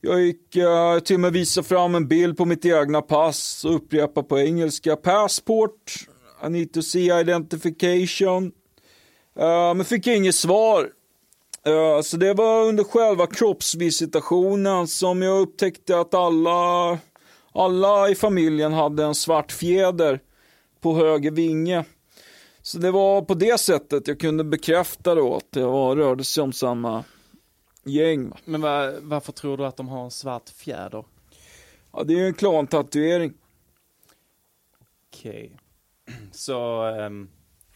[0.00, 3.74] Jag gick eh, till och med visa fram en bild på mitt egna pass och
[3.74, 4.96] upprepa på engelska.
[4.96, 5.92] Passport,
[6.46, 8.52] I need to see identification.
[9.38, 10.90] Eh, men fick inget svar.
[12.02, 16.98] Så det var under själva kroppsvisitationen som jag upptäckte att alla,
[17.52, 20.20] alla i familjen hade en svart fjäder
[20.80, 21.84] på höger vinge.
[22.62, 26.42] Så det var på det sättet jag kunde bekräfta då att det var, rörde sig
[26.42, 27.04] om samma
[27.84, 28.32] gäng.
[28.44, 31.04] Men va, varför tror du att de har en svart fjäder?
[31.92, 33.34] Ja, det är en klantatuering.
[35.08, 35.52] Okej.
[36.32, 37.28] Så ehm,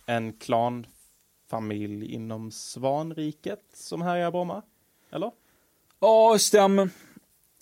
[0.06, 4.62] en klanfamilj inom Svanriket som härjar i Bromma?
[5.10, 5.30] Eller?
[6.00, 6.90] Ja, stämmer.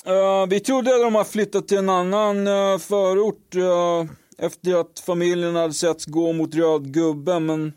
[0.05, 4.05] Eh, vi trodde att de hade flyttat till en annan uh, förort eh,
[4.41, 7.73] efter att familjen hade setts gå mot röd gubbe, men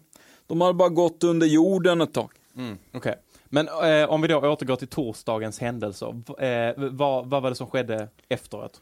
[0.48, 2.30] de hade bara gått under jorden ett tag.
[2.58, 3.16] Mm, Okej.
[3.46, 6.08] Men eh, om vi då återgår till torsdagens händelser.
[6.44, 8.82] Eh, vad, vad var det som skedde efteråt?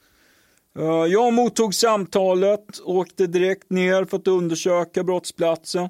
[1.09, 5.89] Jag mottog samtalet, åkte direkt ner för att undersöka brottsplatsen.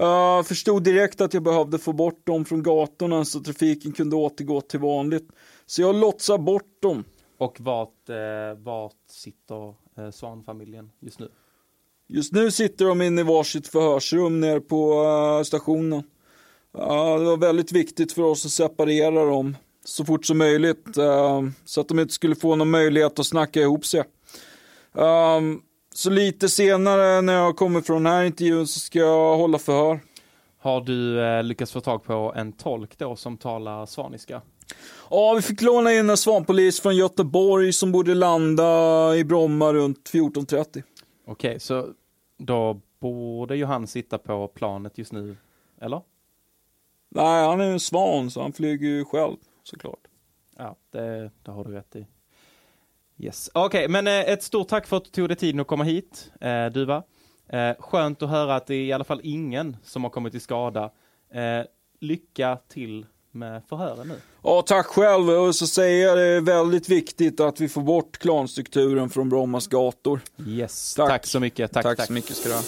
[0.00, 4.60] Uh, förstod direkt att jag behövde få bort dem från gatorna så trafiken kunde återgå
[4.60, 5.28] till vanligt.
[5.66, 7.04] Så jag lotsade bort dem.
[7.38, 11.28] Och vart, eh, vart sitter eh, Svanfamiljen just nu?
[12.06, 16.02] Just nu sitter de inne i varsitt förhörsrum nere på eh, stationen.
[16.72, 21.42] Ja, det var väldigt viktigt för oss att separera dem så fort som möjligt eh,
[21.64, 24.04] så att de inte skulle få någon möjlighet att snacka ihop sig.
[24.94, 25.60] Ehm,
[25.94, 30.00] så lite senare när jag kommer från den här intervjun så ska jag hålla förhör.
[30.58, 34.42] Har du eh, lyckats få tag på en tolk då som talar svaniska?
[35.10, 40.10] Ja, vi fick låna in en svanpolis från Göteborg som borde landa i Bromma runt
[40.12, 40.82] 14.30.
[41.26, 41.88] Okej, så
[42.38, 45.36] då borde ju han sitta på planet just nu,
[45.80, 46.00] eller?
[47.08, 50.08] Nej, han är ju en svan så han flyger ju själv såklart.
[50.56, 52.06] Ja, det, det har du rätt i.
[53.18, 53.50] Yes.
[53.54, 56.32] Okej, men eh, ett stort tack för att du tog dig tiden att komma hit,
[56.40, 57.02] eh, Duva.
[57.48, 60.40] Eh, skönt att höra att det är i alla fall ingen som har kommit till
[60.40, 60.90] skada.
[61.30, 61.66] Eh,
[62.00, 64.20] lycka till med förhören nu.
[64.42, 65.30] Ja, tack själv.
[65.30, 69.66] Och så säger jag det är väldigt viktigt att vi får bort klanstrukturen från Brommas
[69.66, 70.20] gator.
[70.46, 71.08] Yes, Tack.
[71.08, 71.72] tack, så mycket.
[71.72, 72.06] Tack, tack.
[72.06, 72.62] så mycket ska du ha.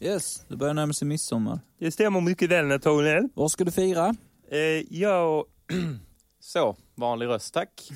[0.00, 1.60] Yes, det börjar närma sig midsommar.
[1.78, 3.28] Det stämmer mycket väl Nathaniel.
[3.34, 4.14] Vad ska du fira?
[4.50, 4.58] Eh,
[4.90, 5.44] jag...
[6.40, 7.90] Så, vanlig röst, tack.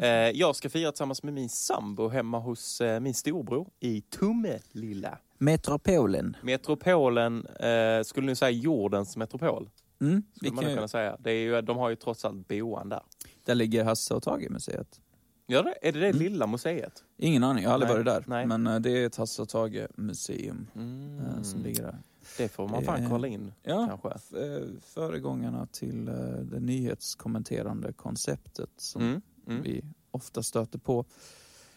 [0.00, 5.18] Eh, jag ska fira tillsammans med min sambo hemma hos eh, min storbror i Tummelilla.
[5.38, 6.36] Metropolen.
[6.42, 9.70] Metropolen, eh, skulle ni säga jordens metropol?
[10.00, 11.16] Mm, Skulle man nog kunna säga.
[11.20, 13.02] Det är ju, de har ju trots allt boan där.
[13.44, 15.00] Där ligger Hasse och Tage-museet.
[15.48, 15.74] Gör det?
[15.88, 17.04] Är det det lilla museet?
[17.16, 18.24] Ingen aning, jag har aldrig Nej, varit där.
[18.26, 18.46] nej.
[18.46, 21.18] Men eh, det är ett Hasse och Tage-museum Mm.
[21.26, 21.98] eh, som ligger där.
[22.38, 24.38] Det får man fan kolla in Ja, kanske.
[24.44, 26.04] eh, föregångarna till
[26.50, 29.22] det nyhetskommenterande konceptet som Mm.
[29.48, 29.62] Mm.
[29.62, 31.04] vi ofta stöter på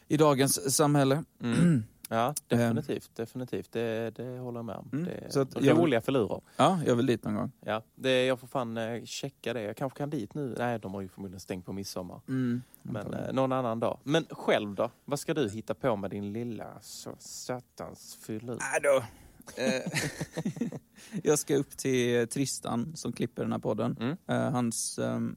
[0.08, 1.24] i dagens samhälle.
[2.12, 2.22] Mm.
[2.24, 3.16] Ja, definitivt.
[3.16, 3.72] definitivt.
[3.72, 4.90] Det, det håller jag med om.
[4.94, 5.06] Mm.
[5.06, 6.42] Det Så att jag- roliga filurer.
[6.58, 7.52] Ja, jag vill dit någon gång.
[7.66, 9.62] Ja, det, jag får fan eh, checka det.
[9.62, 10.56] Jag kanske kan dit nu.
[10.58, 12.22] Nej, de har ju förmodligen stängt på midsommar.
[12.28, 12.62] Mm.
[12.82, 14.00] Men eh, någon annan dag.
[14.04, 14.92] Men själv då?
[15.06, 18.58] Vad ska du hitta på med din lilla så satans filur?
[18.60, 19.04] Nej då.
[19.64, 19.82] Eh,
[21.24, 23.98] jag ska upp till Tristan som klipper den här podden.
[24.00, 24.18] Mm.
[24.28, 25.36] Eh, hans, ehm,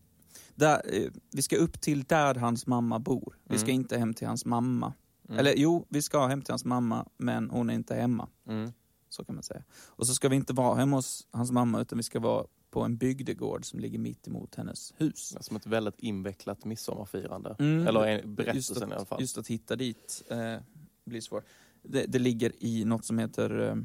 [0.54, 3.34] där, eh, vi ska upp till där hans mamma bor.
[3.44, 3.80] Vi ska Mm.
[3.80, 4.92] inte hem till hans mamma.
[5.32, 5.38] Mm.
[5.40, 8.28] Eller jo, vi ska hem till hans mamma, men hon är inte hemma.
[8.48, 8.72] Mm.
[9.08, 9.62] Så kan man säga.
[9.86, 12.82] Och så ska vi inte vara hemma hos hans mamma, utan vi ska vara på
[12.82, 15.36] en bygdegård som ligger mitt emot hennes hus.
[15.38, 17.56] Är Som ett väldigt invecklat midsommarfirande.
[17.58, 17.86] Mm.
[17.86, 19.20] Eller en, Just berättelsen att, i alla fall.
[19.20, 20.56] Just att hitta dit eh,
[21.04, 21.44] blir svårt.
[21.82, 23.68] Det, det ligger i något som heter...
[23.68, 23.76] Eh,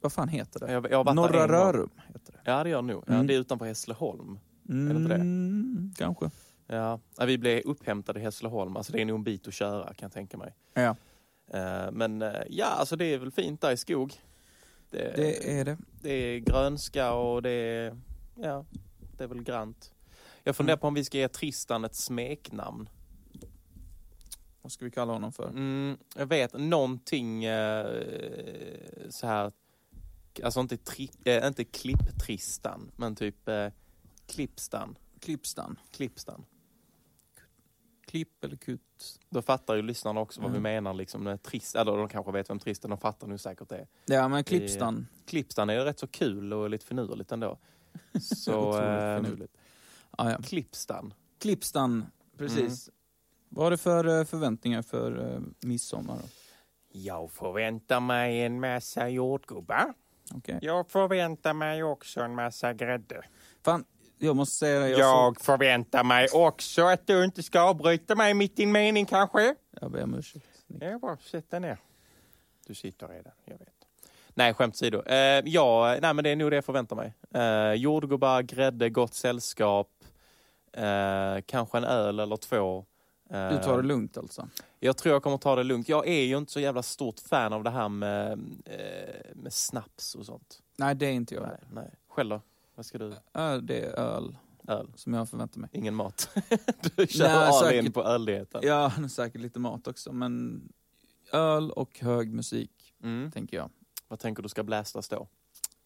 [0.00, 0.72] vad fan heter det?
[0.72, 1.48] Jag, jag Norra.
[1.48, 2.40] Rörum heter det.
[2.50, 3.04] Ja, det gör det nog.
[3.06, 3.26] Ja, Mm.
[3.26, 4.38] det är utanför Hässleholm.
[4.68, 5.94] Mm, det inte det?
[6.04, 6.30] Kanske.
[6.76, 7.00] Ja.
[7.26, 8.76] Vi blev upphämtade i Hässleholm.
[8.76, 10.54] Alltså det är nog en bit att köra kan jag tänka mig.
[10.74, 10.96] Ja,
[11.52, 14.14] Eh, Men eh, ja, alltså det är väl fint där i skog.
[14.90, 15.78] Det, det är det.
[16.00, 17.96] det är grönska och det är,
[18.34, 18.64] ja,
[19.16, 19.92] det är väl grant.
[20.42, 22.88] Jag funderar på om vi ska ge Tristan ett smeknamn.
[24.62, 25.48] Vad ska vi kalla honom för?
[25.48, 28.02] Mm, jag vet någonting eh,
[29.10, 29.52] så här,
[30.42, 33.68] alltså inte, tri, eh, inte klipp-Tristan, men typ eh,
[34.26, 34.98] Klippstan.
[35.20, 35.78] Klippstan.
[35.90, 36.44] Klippstan.
[38.12, 39.18] Klipp eller kutt?
[39.30, 40.62] Då fattar ju lyssnarna också vad Mm.
[40.62, 43.68] vi menar liksom med trist, eller de kanske vet vem Tristan, de fattar nu säkert
[43.68, 43.86] det.
[44.06, 45.06] Ja, men Klippstan.
[45.26, 47.58] Klippstan är ju rätt så kul och lite finurligt ändå.
[48.20, 49.56] Så, eh, finurligt.
[50.18, 50.38] Ja.
[50.42, 51.14] Klippstan.
[51.38, 52.06] Klippstan,
[52.36, 52.90] precis.
[53.48, 56.16] Vad har du för eh, förväntningar för eh, midsommar?
[56.16, 56.28] Då?
[56.92, 59.94] Jag förväntar mig en massa jordgubbar.
[60.34, 60.58] Okej.
[60.62, 63.22] Jag förväntar mig också en massa grädde.
[63.64, 63.84] Fan,
[64.26, 64.88] jag måste säga det.
[64.88, 69.06] Jag, Jag förväntar mig också att du inte ska avbryta mig mitt i en mening
[69.06, 69.54] kanske.
[69.70, 70.46] Så, jag ber om ursäkt.
[70.80, 71.78] Ja, bara sätt dig ner.
[72.66, 73.68] Du sitter redan, jag vet.
[74.34, 75.02] Nej, skämt åsido.
[75.06, 77.14] Eh, ja, nej, men det är nog det jag förväntar mig.
[77.34, 79.88] Eh, jordgubbar, grädde, gott sällskap,
[80.72, 82.84] eh, kanske en öl eller två.
[83.30, 84.48] Eh, Du tar det lugnt alltså?
[84.80, 85.88] Jag tror jag kommer ta det lugnt.
[85.88, 88.32] Jag är ju inte så jävla stort fan av det här med,
[88.64, 90.58] eh, med snaps och sånt.
[90.76, 91.42] Nej, det är inte jag.
[91.42, 91.90] Nej, nej.
[92.08, 92.40] Själv då?
[92.74, 93.12] Vad ska du?
[93.34, 94.36] Öl, det är öl
[94.68, 94.92] Öl?
[94.94, 95.70] som jag förväntar mig.
[95.72, 96.28] Ingen mat?
[96.96, 97.94] du kör Nej, all in säkert.
[97.94, 98.60] på öldieten?
[98.64, 100.62] Ja, säkert lite mat också, men
[101.32, 103.30] öl och hög musik, Mm.
[103.30, 103.70] tänker jag.
[104.08, 105.28] Vad tänker du ska blästas då?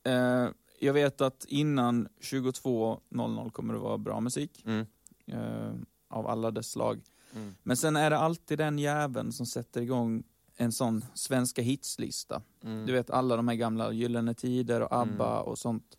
[0.05, 0.49] Eh,
[0.81, 4.63] jag vet att innan 22.00 kommer det vara bra musik.
[4.67, 4.87] Mm.
[5.27, 5.73] Eh,
[6.09, 7.01] av alla dess slag.
[7.35, 7.55] Mm.
[7.63, 10.23] Men sen är det alltid den jäveln som sätter igång
[10.57, 12.43] en sån svenska hitslista.
[12.65, 12.87] Mm.
[12.87, 15.49] Du vet alla de här gamla Gyllene Tider och ABBA Mm.
[15.49, 15.97] och sånt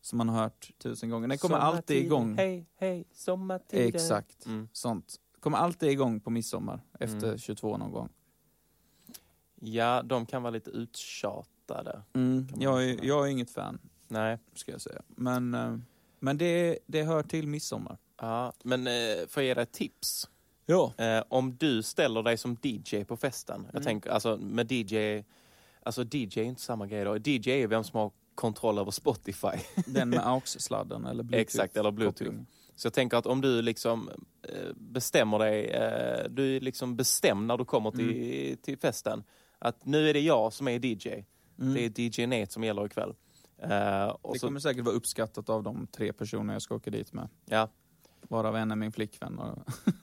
[0.00, 1.28] som man har hört tusen gånger.
[1.28, 2.36] Den kommer alltid igång.
[2.36, 3.84] Hej, hej, sommartider.
[3.88, 4.68] Exakt, Mm.
[4.72, 5.16] sånt.
[5.40, 7.38] Kommer alltid igång på midsommar efter Mm.
[7.38, 8.08] 22 någon gång.
[9.60, 12.02] Ja, de kan vara lite uttjatade.
[12.12, 12.48] Mm.
[12.58, 13.78] Jag, är, jag är inget fan,
[14.08, 14.38] Nej.
[14.54, 15.02] ska jag säga.
[15.08, 15.76] Men, eh,
[16.18, 17.98] men det, det hör till midsommar.
[18.20, 18.92] Ja, men eh,
[19.28, 20.28] får jag ge dig ett tips?
[20.66, 20.92] Ja.
[20.98, 23.62] Eh, om du ställer dig som DJ på festen.
[23.66, 23.84] Jag Mm.
[23.84, 25.24] tänker, alltså med DJ,
[25.82, 27.16] alltså DJ är inte samma grej då.
[27.16, 28.10] DJ är vem som har
[28.40, 29.56] kontroll över Spotify.
[29.86, 31.40] Den med AUX-sladden eller bluetooth.
[31.40, 32.36] Exakt, eller bluetooth.
[32.76, 34.10] Så jag tänker att om du liksom
[34.42, 39.22] eh, bestämmer dig, eh, du är liksom bestämd när du kommer till, till festen.
[39.58, 41.24] Att nu är det jag som är DJ.
[41.58, 41.74] Mm.
[41.74, 43.14] Det är DJ Net som gäller ikväll.
[43.58, 47.12] Eh, det så, kommer säkert vara uppskattat av de tre personer jag ska åka dit
[47.12, 47.28] med.
[47.44, 47.68] ja,
[48.28, 49.38] Varav en är min flickvän.
[49.38, 49.58] Och,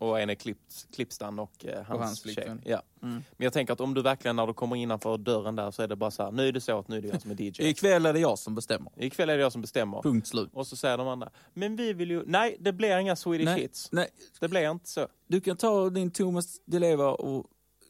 [0.00, 2.56] och en är klippt, Klippstan och eh, hans, hans tjej.
[2.64, 2.82] Ja.
[3.02, 3.14] mm.
[3.36, 5.88] Men jag tänker att om du verkligen när du kommer innanför dörren där så är
[5.88, 7.40] det bara så här, nu är det så att nu är det jag som är
[7.42, 7.52] DJ.
[7.68, 8.92] Ikväll är det jag som bestämmer.
[8.96, 10.02] Ikväll är det jag som bestämmer.
[10.02, 10.50] Punkt slut.
[10.52, 13.60] Och så säger de andra, men vi vill ju, nej det blir inga Swedish Nej.
[13.60, 13.88] hits.
[13.92, 14.08] Nej,
[14.40, 15.06] Det blir inte så.
[15.26, 17.46] du kan ta din Thomas Di Leva och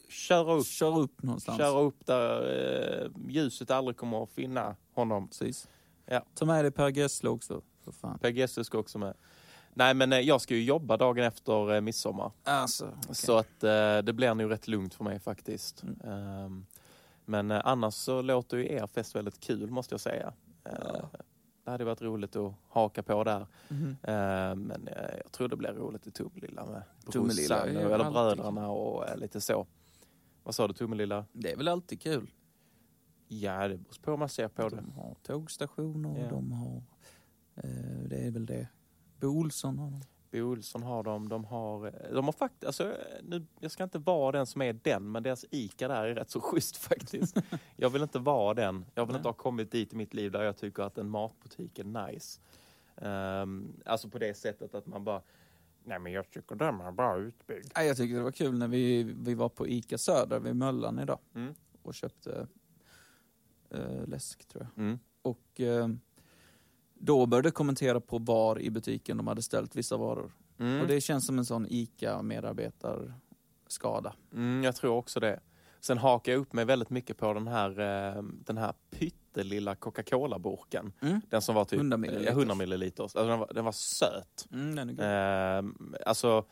[0.09, 1.57] Köra upp, köra upp någonstans.
[1.57, 5.27] köra upp där eh, ljuset aldrig kommer att finna honom.
[5.27, 5.67] Precis.
[6.05, 6.25] Ja.
[6.35, 7.61] Ta med dig Per Gessle också.
[7.83, 8.19] För fan.
[8.19, 9.13] Per Gessle ska också med.
[9.79, 12.31] Nej men eh, jag ska ju jobba dagen efter eh, midsommar.
[12.43, 13.15] Alltså, okej.
[13.15, 15.83] Så att eh, det blir nog rätt lugnt för mig faktiskt.
[15.83, 15.99] Mm.
[16.03, 16.65] Ehm,
[17.25, 20.33] men annars så låter ju er fest väldigt kul måste jag säga.
[20.63, 21.09] Ja.
[21.63, 23.41] Det hade varit roligt att haka på där.
[24.03, 24.89] Eh, men
[25.23, 29.67] jag tror det blir roligt i Tummelilla med brorsan eller bröderna och lite så.
[30.43, 31.25] Vad sa du Tummelilla?
[31.31, 32.31] Det är väl alltid kul.
[33.27, 34.75] Ja, det beror på hur man ser på det.
[34.75, 36.29] De har tågstationer Ja.
[36.29, 36.83] de har...
[38.07, 38.67] Det är väl det.
[39.19, 40.01] Bo Olsson har de.
[40.31, 43.99] Bo Olsson har de, de har, eh, de har faktiskt, alltså, nu, jag ska inte
[43.99, 47.37] vara den som är den, men deras ICA där är rätt så schysst faktiskt.
[47.75, 48.85] jag vill inte vara den.
[48.95, 49.19] Jag vill Nej.
[49.19, 52.39] inte ha kommit dit i mitt liv där jag tycker att en matbutik är nice.
[52.95, 55.21] Um, alltså på det sättet att man bara,
[55.83, 57.71] Nej, men jag tycker den är bra utbyggd.
[57.75, 61.19] Jag tycker det var kul när vi, vi var på ICA Söder vid Möllan idag
[61.35, 61.53] Mm.
[61.81, 62.47] och köpte
[63.69, 64.83] eh, läsk tror jag.
[64.85, 65.87] mm, Och eh,
[66.99, 70.31] då började kommentera på var i butiken de hade ställt vissa varor.
[70.59, 74.13] mm, Och det känns som en sån ICA-medarbetarskada.
[74.33, 75.39] mm, jag tror också det.
[75.81, 80.93] Sen hakar jag upp mig väldigt mycket på den här, eh, den här pyttelilla Coca-Cola-burken.
[81.01, 81.21] Mm.
[81.29, 82.31] Den som var typ 100 eh, milliliter.
[82.31, 83.03] 100 milliliter.
[83.03, 84.47] Alltså den, var, den var söt.
[84.51, 85.05] Mm, den är god.
[85.05, 86.45] Ehm, alltså,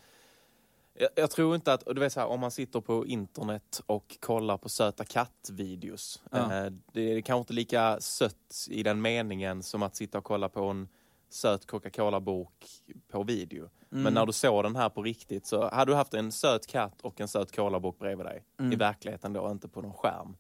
[0.99, 4.17] jag, jag tror inte att, du vet så här, om man sitter på internet och
[4.19, 6.23] kollar på söta kattvideos.
[6.31, 6.65] Ja.
[6.65, 10.49] Eh, det är kanske inte lika sött i den meningen som att sitta och kolla
[10.49, 10.87] på en
[11.29, 12.65] söt Coca-Cola-bok
[13.11, 13.69] på video.
[13.91, 14.03] Mm.
[14.03, 17.01] Men när du såg den här på riktigt så hade du haft en söt katt
[17.01, 18.43] och en söt Cola-bok bredvid dig.
[18.59, 18.73] Mm.
[18.73, 20.37] I verkligheten då, inte på någon skärm.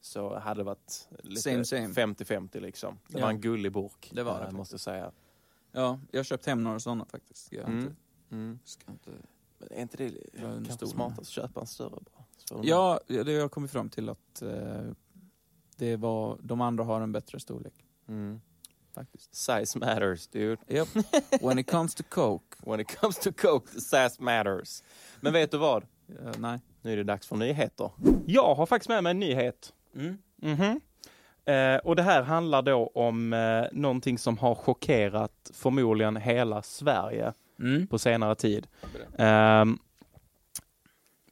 [0.00, 1.86] så hade det varit lite Same, same.
[1.88, 2.98] 50-50 liksom.
[3.08, 3.24] Det Ja.
[3.24, 5.12] var en gullig burk, Det var det eh, måste jag säga.
[5.72, 7.52] Ja, jag har köpt hem några sådana faktiskt.
[7.52, 7.78] Jag Mm.
[7.80, 7.94] inte,
[8.30, 8.58] Mm.
[8.64, 9.10] ska inte...
[9.68, 12.24] Men är inte det Ja, en kanske smartast att köpa en större bara?
[12.62, 14.80] Ja, det har jag kommit fram till att eh,
[15.76, 17.74] det var, de andra har en bättre storlek.
[18.08, 18.40] Mm.
[18.94, 19.34] Faktiskt.
[19.34, 20.62] Size matters dude.
[20.68, 20.88] Yep.
[21.40, 22.56] When it comes to coke.
[22.66, 24.82] When it comes to coke, the size matters.
[25.20, 25.82] Men vet du vad?
[26.08, 26.60] Eh, nej.
[26.82, 27.90] Nu är det dags för nyheter.
[28.26, 29.72] Jag har faktiskt med mig en nyhet.
[29.94, 30.18] Mm.
[30.36, 30.80] Mhm.
[31.44, 37.32] Eh, och det här handlar då om eh, någonting som har chockerat förmodligen hela Sverige
[37.58, 37.86] Mm.
[37.86, 38.66] på senare tid.
[39.18, 39.78] Ehm,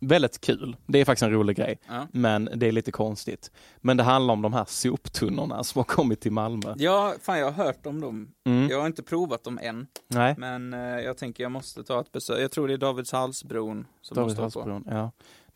[0.02, 0.76] väldigt kul.
[0.86, 2.06] Det är faktiskt en rolig grej, Ja.
[2.12, 3.50] men det är lite konstigt.
[3.76, 6.74] Men det handlar om de här soptunnorna som har kommit till Malmö.
[6.78, 8.32] ja, fan jag har hört om dem.
[8.44, 8.68] Mm.
[8.68, 9.86] Jag har inte provat dem än.
[10.08, 12.40] Nej, Men eh, jag tänker jag måste ta ett besök.
[12.40, 14.82] Jag tror det är Davidshalsbron som David vara på.
[14.86, 15.10] Ja.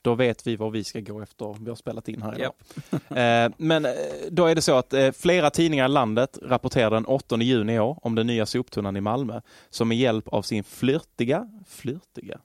[0.05, 2.53] Då vet vi var vi ska gå efter vi har spelat in här idag.
[2.91, 3.01] Japp.
[3.17, 3.93] Eh, men eh,
[4.31, 7.79] då är det så att eh, flera tidningar i landet rapporterade den 8 juni i
[7.79, 9.41] år om den nya soptunnan i Malmö
[9.71, 12.41] som med hjälp av sin flörtiga, flörtiga,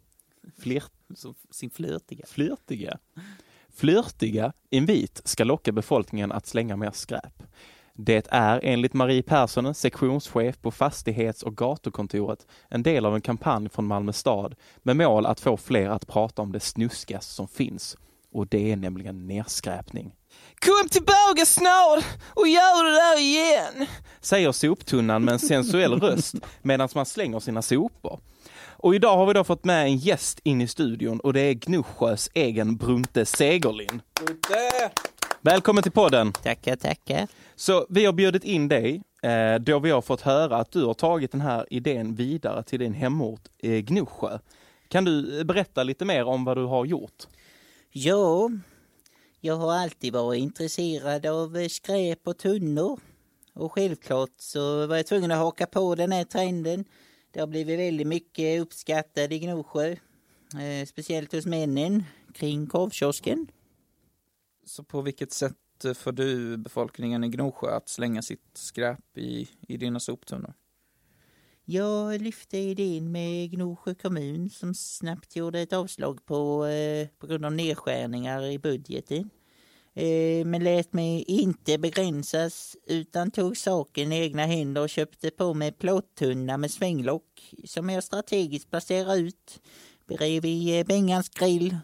[0.57, 2.26] flirt, Så, sin flörtiga.
[2.28, 2.97] flörtiga,
[3.76, 7.43] flörtiga invit ska locka befolkningen att slänga mer skräp.
[8.02, 13.70] Det är enligt Marie Persson, sektionschef på fastighets och gatukontoret, en del av en kampanj
[13.70, 17.97] från Malmö stad med mål att få fler att prata om det snuskigaste som finns.
[18.34, 20.12] Och det är nämligen nedskräpning.
[20.66, 23.88] Kom tillbaka snart och gör det där igen!
[24.22, 28.20] Säger soptunnan med en sensuell röst medan man slänger sina sopor.
[28.68, 31.54] Och idag har vi då fått med en gäst in i studion och det är
[31.54, 34.02] Gnosjös egen Brunte Segerlind.
[35.41, 36.31] Välkommen till podden!
[36.31, 37.27] Tackar, tackar.
[37.55, 40.93] Så vi har bjudit in dig eh, då vi har fått höra att du har
[40.93, 44.39] tagit den här idén vidare till din hemort eh, Gnosjö.
[44.87, 47.27] Kan du eh, berätta lite mer om vad du har gjort?
[47.91, 48.49] Ja,
[49.39, 52.99] jag har alltid varit intresserad av skräp och tunnor.
[53.53, 56.85] Och självklart så var jag tvungen att haka på den här trenden.
[57.31, 59.95] Det har blivit väldigt mycket uppskattat i Gnosjö.
[60.53, 63.47] Eh, speciellt hos männen kring korvkiosken.
[64.70, 69.49] Så på vilket sätt eh, får du befolkningen i Gnosjö att slänga sitt skräp i,
[69.67, 70.53] i dina soptunnor?
[71.65, 77.45] Jag lyfte idén med Gnosjö kommun som snabbt gjorde ett avslag på, eh, på grund
[77.45, 79.30] av nedskärningar i budgeten.
[79.93, 85.53] Eh, men lät mig inte begränsas utan tog saken i egna händer och köpte på
[85.53, 89.61] mig plåttunna med svänglock som jag strategiskt placerade ut
[90.07, 91.78] bredvid eh, Bengans grill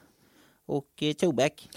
[0.65, 1.69] och eh, tobak.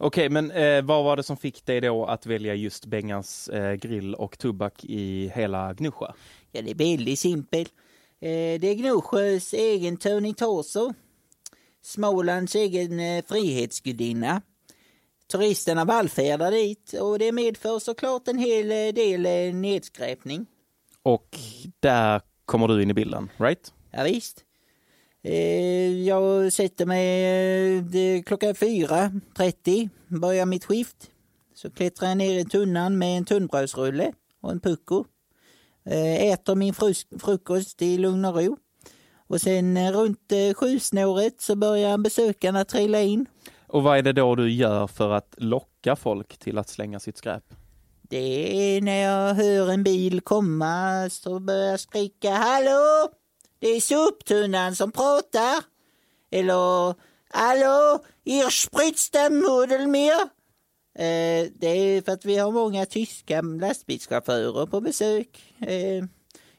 [0.00, 3.74] Okej, men eh, vad var det som fick dig då att välja just Bengans eh,
[3.74, 6.06] grill och tobak i hela Gnosjö?
[6.52, 7.72] Ja, det är väldigt simpelt.
[8.20, 10.94] Eh, det är Gnosjös egen Tony Torso.
[11.82, 14.42] Smålands egen eh, frihetsgudinna.
[15.30, 20.46] Turisterna vallfärdar dit och det medför såklart en hel eh, del eh, nedskräpning.
[21.02, 21.38] Och
[21.80, 23.72] där kommer du in i bilden, right?
[23.90, 24.44] Ja, visst.
[25.22, 27.24] Eh, jag sätter mig
[28.16, 31.10] eh, klockan 4.30, börjar mitt skift.
[31.54, 35.04] Så klättrar jag ner i tunnan med en tunnbrödsrulle och en pucko.
[35.84, 36.74] Eh, äter min
[37.20, 38.56] frukost i lugn och ro.
[39.26, 43.26] Och sen runt sjusnåret så börjar besökarna trilla in.
[43.66, 47.18] Och vad är det då du gör för att locka folk till att slänga sitt
[47.18, 47.44] skräp?
[48.02, 53.08] Det är när jag hör en bil komma så börjar jag skrika Hallå!
[53.58, 55.64] Det är soptunnan som pratar.
[56.30, 56.94] Eller
[57.30, 58.04] Hallå!
[58.24, 60.20] Ihr Spritzstammudel mir!
[60.98, 65.54] Eh, det är för att vi har många tyska lastbilschaufförer på besök.
[65.60, 66.04] Eh,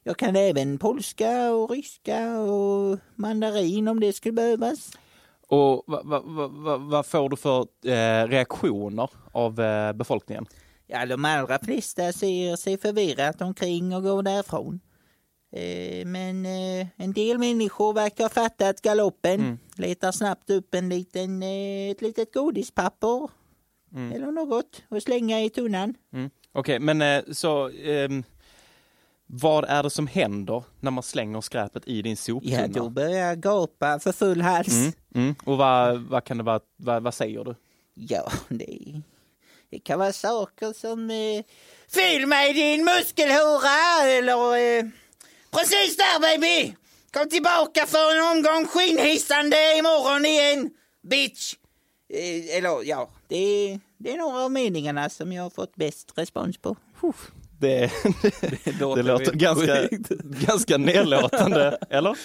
[0.03, 4.91] jag kan även polska och ryska och mandarin om det skulle behövas.
[5.47, 10.45] Och vad va, va, va, får du för eh, reaktioner av eh, befolkningen?
[10.87, 14.79] Ja, de allra flesta ser sig förvirrat omkring och går därifrån.
[15.51, 19.39] Eh, men eh, en del människor verkar ha fattat galoppen.
[19.39, 19.57] Mm.
[19.75, 23.29] Letar snabbt upp en liten, eh, ett litet godispapper
[23.93, 24.11] Mm.
[24.11, 25.93] eller något och slänga i tunnan.
[26.13, 26.29] Mm.
[26.51, 28.23] Okej, men eh, så ehm,
[29.25, 32.61] vad är det som händer när man slänger skräpet i din soptunna?
[32.61, 34.67] Ja, då börjar jag gapa för full hals.
[34.73, 35.35] Mm, mm.
[35.45, 37.55] Och vad, vad kan det vara, vad, vad säger du?
[37.93, 39.01] Ja, det,
[39.69, 41.43] det kan vara saker som eh,
[41.87, 44.85] Fyll mig din muskelhora eller eh,
[45.51, 46.75] Precis där baby!
[47.13, 50.69] Kom tillbaka för en omgång skinnhissande imorgon igen,
[51.01, 51.53] bitch!
[52.13, 56.57] Eh, eller ja, det, det är några av meningarna som jag har fått bäst respons
[56.57, 56.75] på.
[57.61, 57.91] Det,
[58.79, 59.87] det, låter ganska,
[60.47, 62.17] ganska nedlåtande, eller?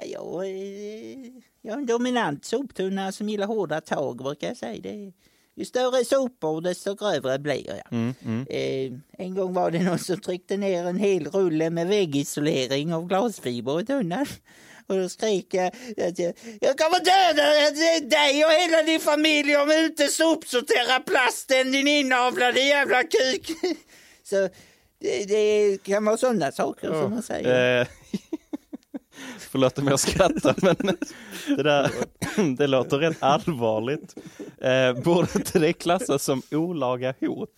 [0.00, 4.80] Ja, Jag, eh, jag är en dominant soptunna som gillar hårda tag brukar jag säga.
[4.82, 5.12] Det,
[5.56, 7.92] ju större sopor desto grövre blir jag.
[7.92, 8.46] Mm, mm.
[8.50, 13.06] Eh, en gång var det någon som tryckte ner en hel rulle med väggisolering av
[13.06, 14.26] glasfiber i tunnan.
[14.86, 19.68] Och då skrek jag att jag, jag kommer döda dig och hela din familj om
[19.68, 23.50] du inte sopsorterar plasten din inavlade jävla kuk.
[24.22, 24.48] Så
[24.98, 27.80] det, det kan vara sådana saker som man säger.
[27.80, 27.86] Eh,
[29.38, 30.96] Förlåt om jag skrattar men
[31.56, 31.90] det där
[32.56, 34.14] det låter rätt allvarligt.
[34.58, 37.50] Eh, borde inte det klassas som olaga hot?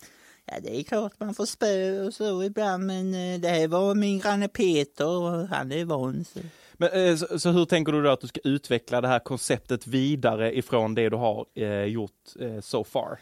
[0.45, 3.95] Ja, det är klart man får spö och så ibland, men eh, det här var
[3.95, 6.25] min granne Peter och han är van.
[6.33, 6.39] Så.
[6.77, 9.87] Men, eh, så, så hur tänker du då att du ska utveckla det här konceptet
[9.87, 13.19] vidare ifrån det du har eh, gjort eh, so far?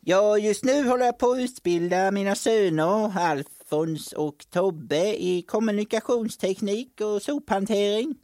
[0.00, 3.08] Ja, just nu håller jag på att utbilda mina söner
[3.66, 8.14] Alfons och Tobbe i kommunikationsteknik och sophantering.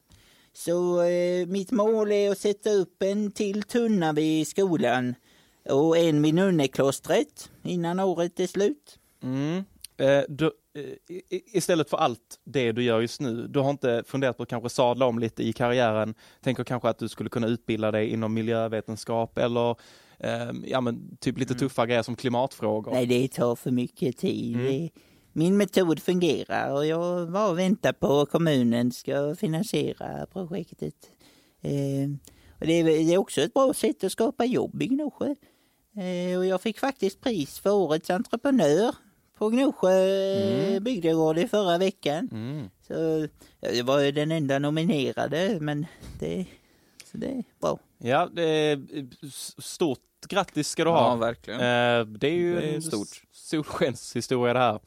[0.53, 5.15] Så eh, mitt mål är att sätta upp en till tunna vid skolan
[5.69, 8.99] och en vid nunneklostret innan året är slut.
[9.23, 9.65] Mm.
[9.97, 14.37] Eh, du, eh, istället för allt det du gör just nu, du har inte funderat
[14.37, 16.15] på att kanske sadla om lite i karriären?
[16.41, 19.71] Tänker kanske att du skulle kunna utbilda dig inom miljövetenskap eller
[20.19, 22.93] eh, ja, men, typ lite tuffa grejer som klimatfrågor?
[22.93, 24.57] Nej, det tar för mycket tid.
[24.57, 24.89] Mm.
[25.33, 30.95] Min metod fungerar och jag bara väntar på att kommunen ska finansiera projektet.
[31.61, 32.11] Eh,
[32.61, 35.35] och det, är, det är också ett bra sätt att skapa jobb i Gnosjö.
[35.97, 38.95] Eh, och jag fick faktiskt pris för årets entreprenör
[39.39, 40.85] på Gnosjö mm.
[40.85, 42.29] bygdegård i förra veckan.
[42.33, 42.71] Mm.
[42.87, 43.29] Så
[43.61, 45.87] ja, jag var ju den enda nominerade, men
[46.21, 46.47] det,
[47.05, 47.79] så det är bra.
[47.99, 49.05] Ja, det är eh,
[49.59, 51.17] stort grattis ska du Ja, ha.
[51.17, 51.61] verkligen.
[51.61, 53.23] Eh, det är ju Det är stort.
[53.57, 54.81] Solskenshistoria det här.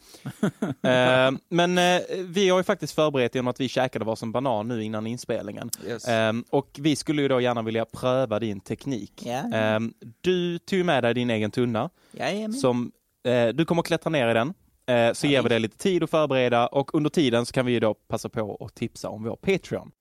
[1.27, 4.83] eh, men eh, vi har ju faktiskt förberett genom att vi käkade varsin banan nu
[4.83, 5.69] innan inspelningen.
[5.87, 6.07] Yes.
[6.07, 9.25] Eh, och vi skulle ju då gärna vilja pröva din teknik.
[9.25, 9.79] Eh,
[10.21, 12.53] du tog med dig din egen tunna jajamän.
[12.53, 12.91] som
[13.27, 14.53] eh, du kommer att klättra ner i den.
[14.87, 17.71] Eh, så ger vi dig lite tid att förbereda och under tiden så kan vi
[17.71, 19.91] ju då passa på att tipsa om vår Patreon.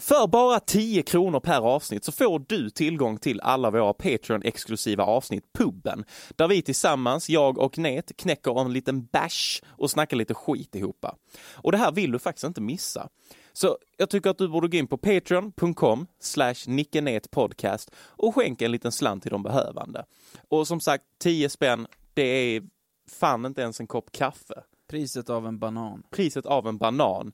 [0.00, 5.52] För bara 10 kronor per avsnitt så får du tillgång till alla våra Patreon-exklusiva avsnitt,
[5.52, 6.04] Pubben,
[6.36, 11.06] där vi tillsammans, jag och Net, knäcker en liten bash och snackar lite skit ihop.
[11.54, 13.08] Och det här vill du faktiskt inte missa.
[13.52, 16.54] Så jag tycker att du borde gå in på patreon.com slash
[17.30, 20.04] podcast och skänka en liten slant till de behövande.
[20.48, 22.62] Och som sagt, 10 spänn, det är
[23.10, 24.62] fan inte ens en kopp kaffe.
[24.88, 26.02] Priset av en banan.
[26.10, 27.32] Priset av en banan.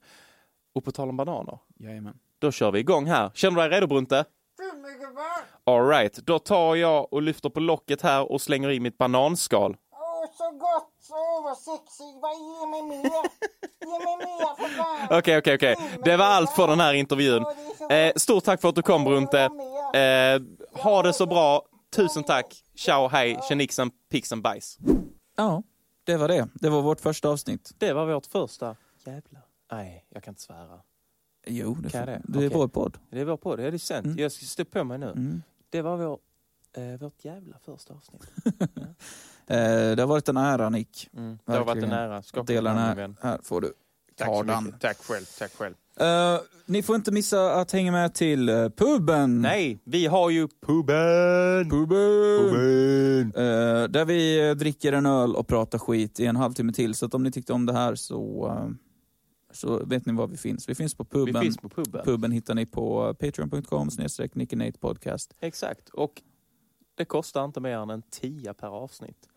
[0.74, 2.18] Och på tal om bananer, Jajamän.
[2.44, 3.30] Då kör vi igång här.
[3.34, 4.24] Känner du dig redo Brunte?
[5.66, 9.76] Alright, då tar jag och lyfter på locket här och slänger i mitt bananskal.
[9.92, 10.90] Åh, så gott!
[11.10, 12.18] Åh, vad sexigt!
[12.22, 13.04] Vad ge mig mer!
[13.80, 15.18] Ge mig mer för fan!
[15.18, 15.76] Okej, okej, okej.
[16.04, 17.44] Det var allt för den här intervjun.
[17.90, 19.40] Eh, stort tack för att du kom Brunte.
[19.40, 21.62] Eh, ha det så bra.
[21.96, 22.62] Tusen tack.
[22.76, 24.78] Ciao, hej, tjenixen, pixen, bajs.
[25.36, 25.62] Ja,
[26.04, 26.48] det var det.
[26.54, 27.70] Det var vårt första avsnitt.
[27.78, 28.76] Det var vårt första.
[29.04, 29.42] Jävlar.
[29.72, 30.80] Nej, jag kan inte svära.
[31.46, 32.22] Jo, det, Kan det?
[32.24, 32.58] det är Okej.
[32.58, 32.98] vår podd.
[33.10, 34.06] Det är vår podd, det är sant.
[34.06, 34.18] Mm.
[34.18, 35.06] Jag ska stå på mig nu.
[35.10, 35.42] Mm.
[35.70, 36.18] Det var vår,
[36.76, 38.22] eh, vårt jävla första avsnitt.
[39.46, 39.56] Eh,
[39.96, 41.08] det har varit en ära, Nick.
[41.16, 41.38] Mm.
[41.46, 42.22] Det har varit en ära.
[42.22, 42.94] Skaka dela den här.
[42.94, 43.16] vän.
[43.22, 43.72] Här får du.
[44.16, 44.64] Tack Ta så den.
[44.64, 44.80] mycket.
[44.80, 45.74] Tack själv, tack själv.
[46.00, 49.40] Eh, ni får inte missa att hänga med till eh, puben.
[49.42, 51.70] Nej, vi har ju puben!
[51.70, 53.32] Puben!
[53.36, 56.94] Eh, där vi eh, dricker en öl och pratar skit i en halvtimme till.
[56.94, 58.52] Så att om ni tyckte om det här så,
[59.54, 60.68] så vet ni var vi finns.
[60.68, 61.42] Vi finns på Vi puben.
[61.42, 62.04] finns på puben.
[62.04, 64.32] Puben hittar ni på patreon.com snedstreck
[64.80, 65.34] podcast.
[65.40, 66.22] Exakt, och
[66.94, 69.28] det kostar inte mer än en tia per avsnitt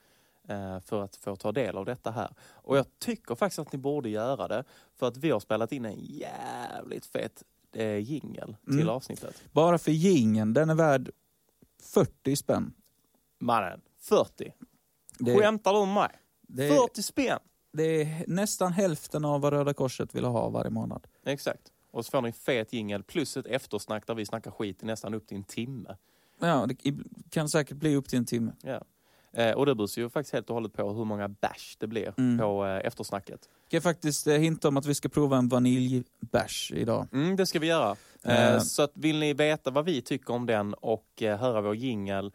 [0.47, 2.29] eh, för att få ta del av detta här.
[2.53, 4.63] Och jag tycker faktiskt att ni borde göra det
[4.95, 7.43] för att vi har spelat in en jävligt fet
[7.73, 8.89] eh, jingel till Mm.
[8.89, 9.43] avsnittet.
[9.51, 11.09] Bara för gingen, den är värd
[11.83, 12.73] 40 spänn.
[13.39, 14.53] Mannen, 40.
[15.19, 16.09] Det, Skämtar du med mig?
[16.41, 17.39] det, 40 spänn!
[17.77, 21.07] Det är nästan hälften av vad Röda Korset vill ha varje månad.
[21.25, 21.61] Exakt.
[21.91, 24.85] Och så får ni en fet jingel plus ett eftersnack där vi snackar skit i
[24.85, 25.95] nästan upp till en timme.
[26.39, 26.95] Ja, det
[27.29, 28.51] kan säkert bli upp till en timme.
[28.61, 28.81] Ja.
[29.33, 32.13] Eh, och det beror ju faktiskt helt och hållet på hur många bash det blir
[32.17, 32.37] Mm.
[32.39, 33.49] på eh, eftersnacket.
[33.69, 37.07] Jag kan faktiskt eh, hinta om att vi ska prova en vaniljbärs idag.
[37.13, 37.95] Mm, det ska vi göra.
[38.23, 38.59] Eh.
[38.59, 42.31] Så att vill ni veta vad vi tycker om den och höra vår jingel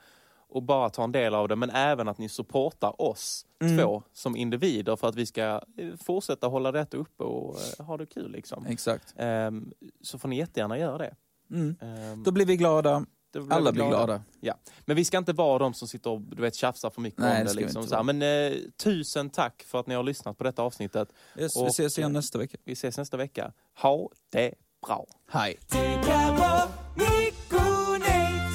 [0.52, 3.78] och bara ta en del av det, men även att ni supportar oss Mm.
[3.78, 5.60] två som individer för att vi ska eh,
[6.04, 8.66] fortsätta hålla detta uppe och eh, ha det kul liksom.
[8.66, 9.14] Exakt.
[9.16, 11.14] Ehm, så får ni jättegärna göra det.
[11.50, 11.76] Mm.
[11.80, 13.04] Ehm, Då blir vi glada.
[13.32, 14.22] blir Alla vi blir glada.
[14.40, 14.54] Ja.
[14.80, 17.40] Men vi ska inte vara de som sitter och du vet, tjafsar för mycket Nej,
[17.40, 17.82] om det vi Liksom.
[17.86, 21.08] Så men eh, tusen tack för att ni har lyssnat på detta avsnittet.
[21.38, 22.58] Yes, vi Och- ses igen nästa vecka.
[22.64, 23.52] Vi ses nästa vecka.
[23.82, 24.54] Ha det
[24.86, 25.06] bra!
[25.30, 25.58] Hej.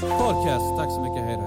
[0.02, 0.78] Podcast.
[0.78, 1.24] Tack så mycket.
[1.26, 1.47] Hej då.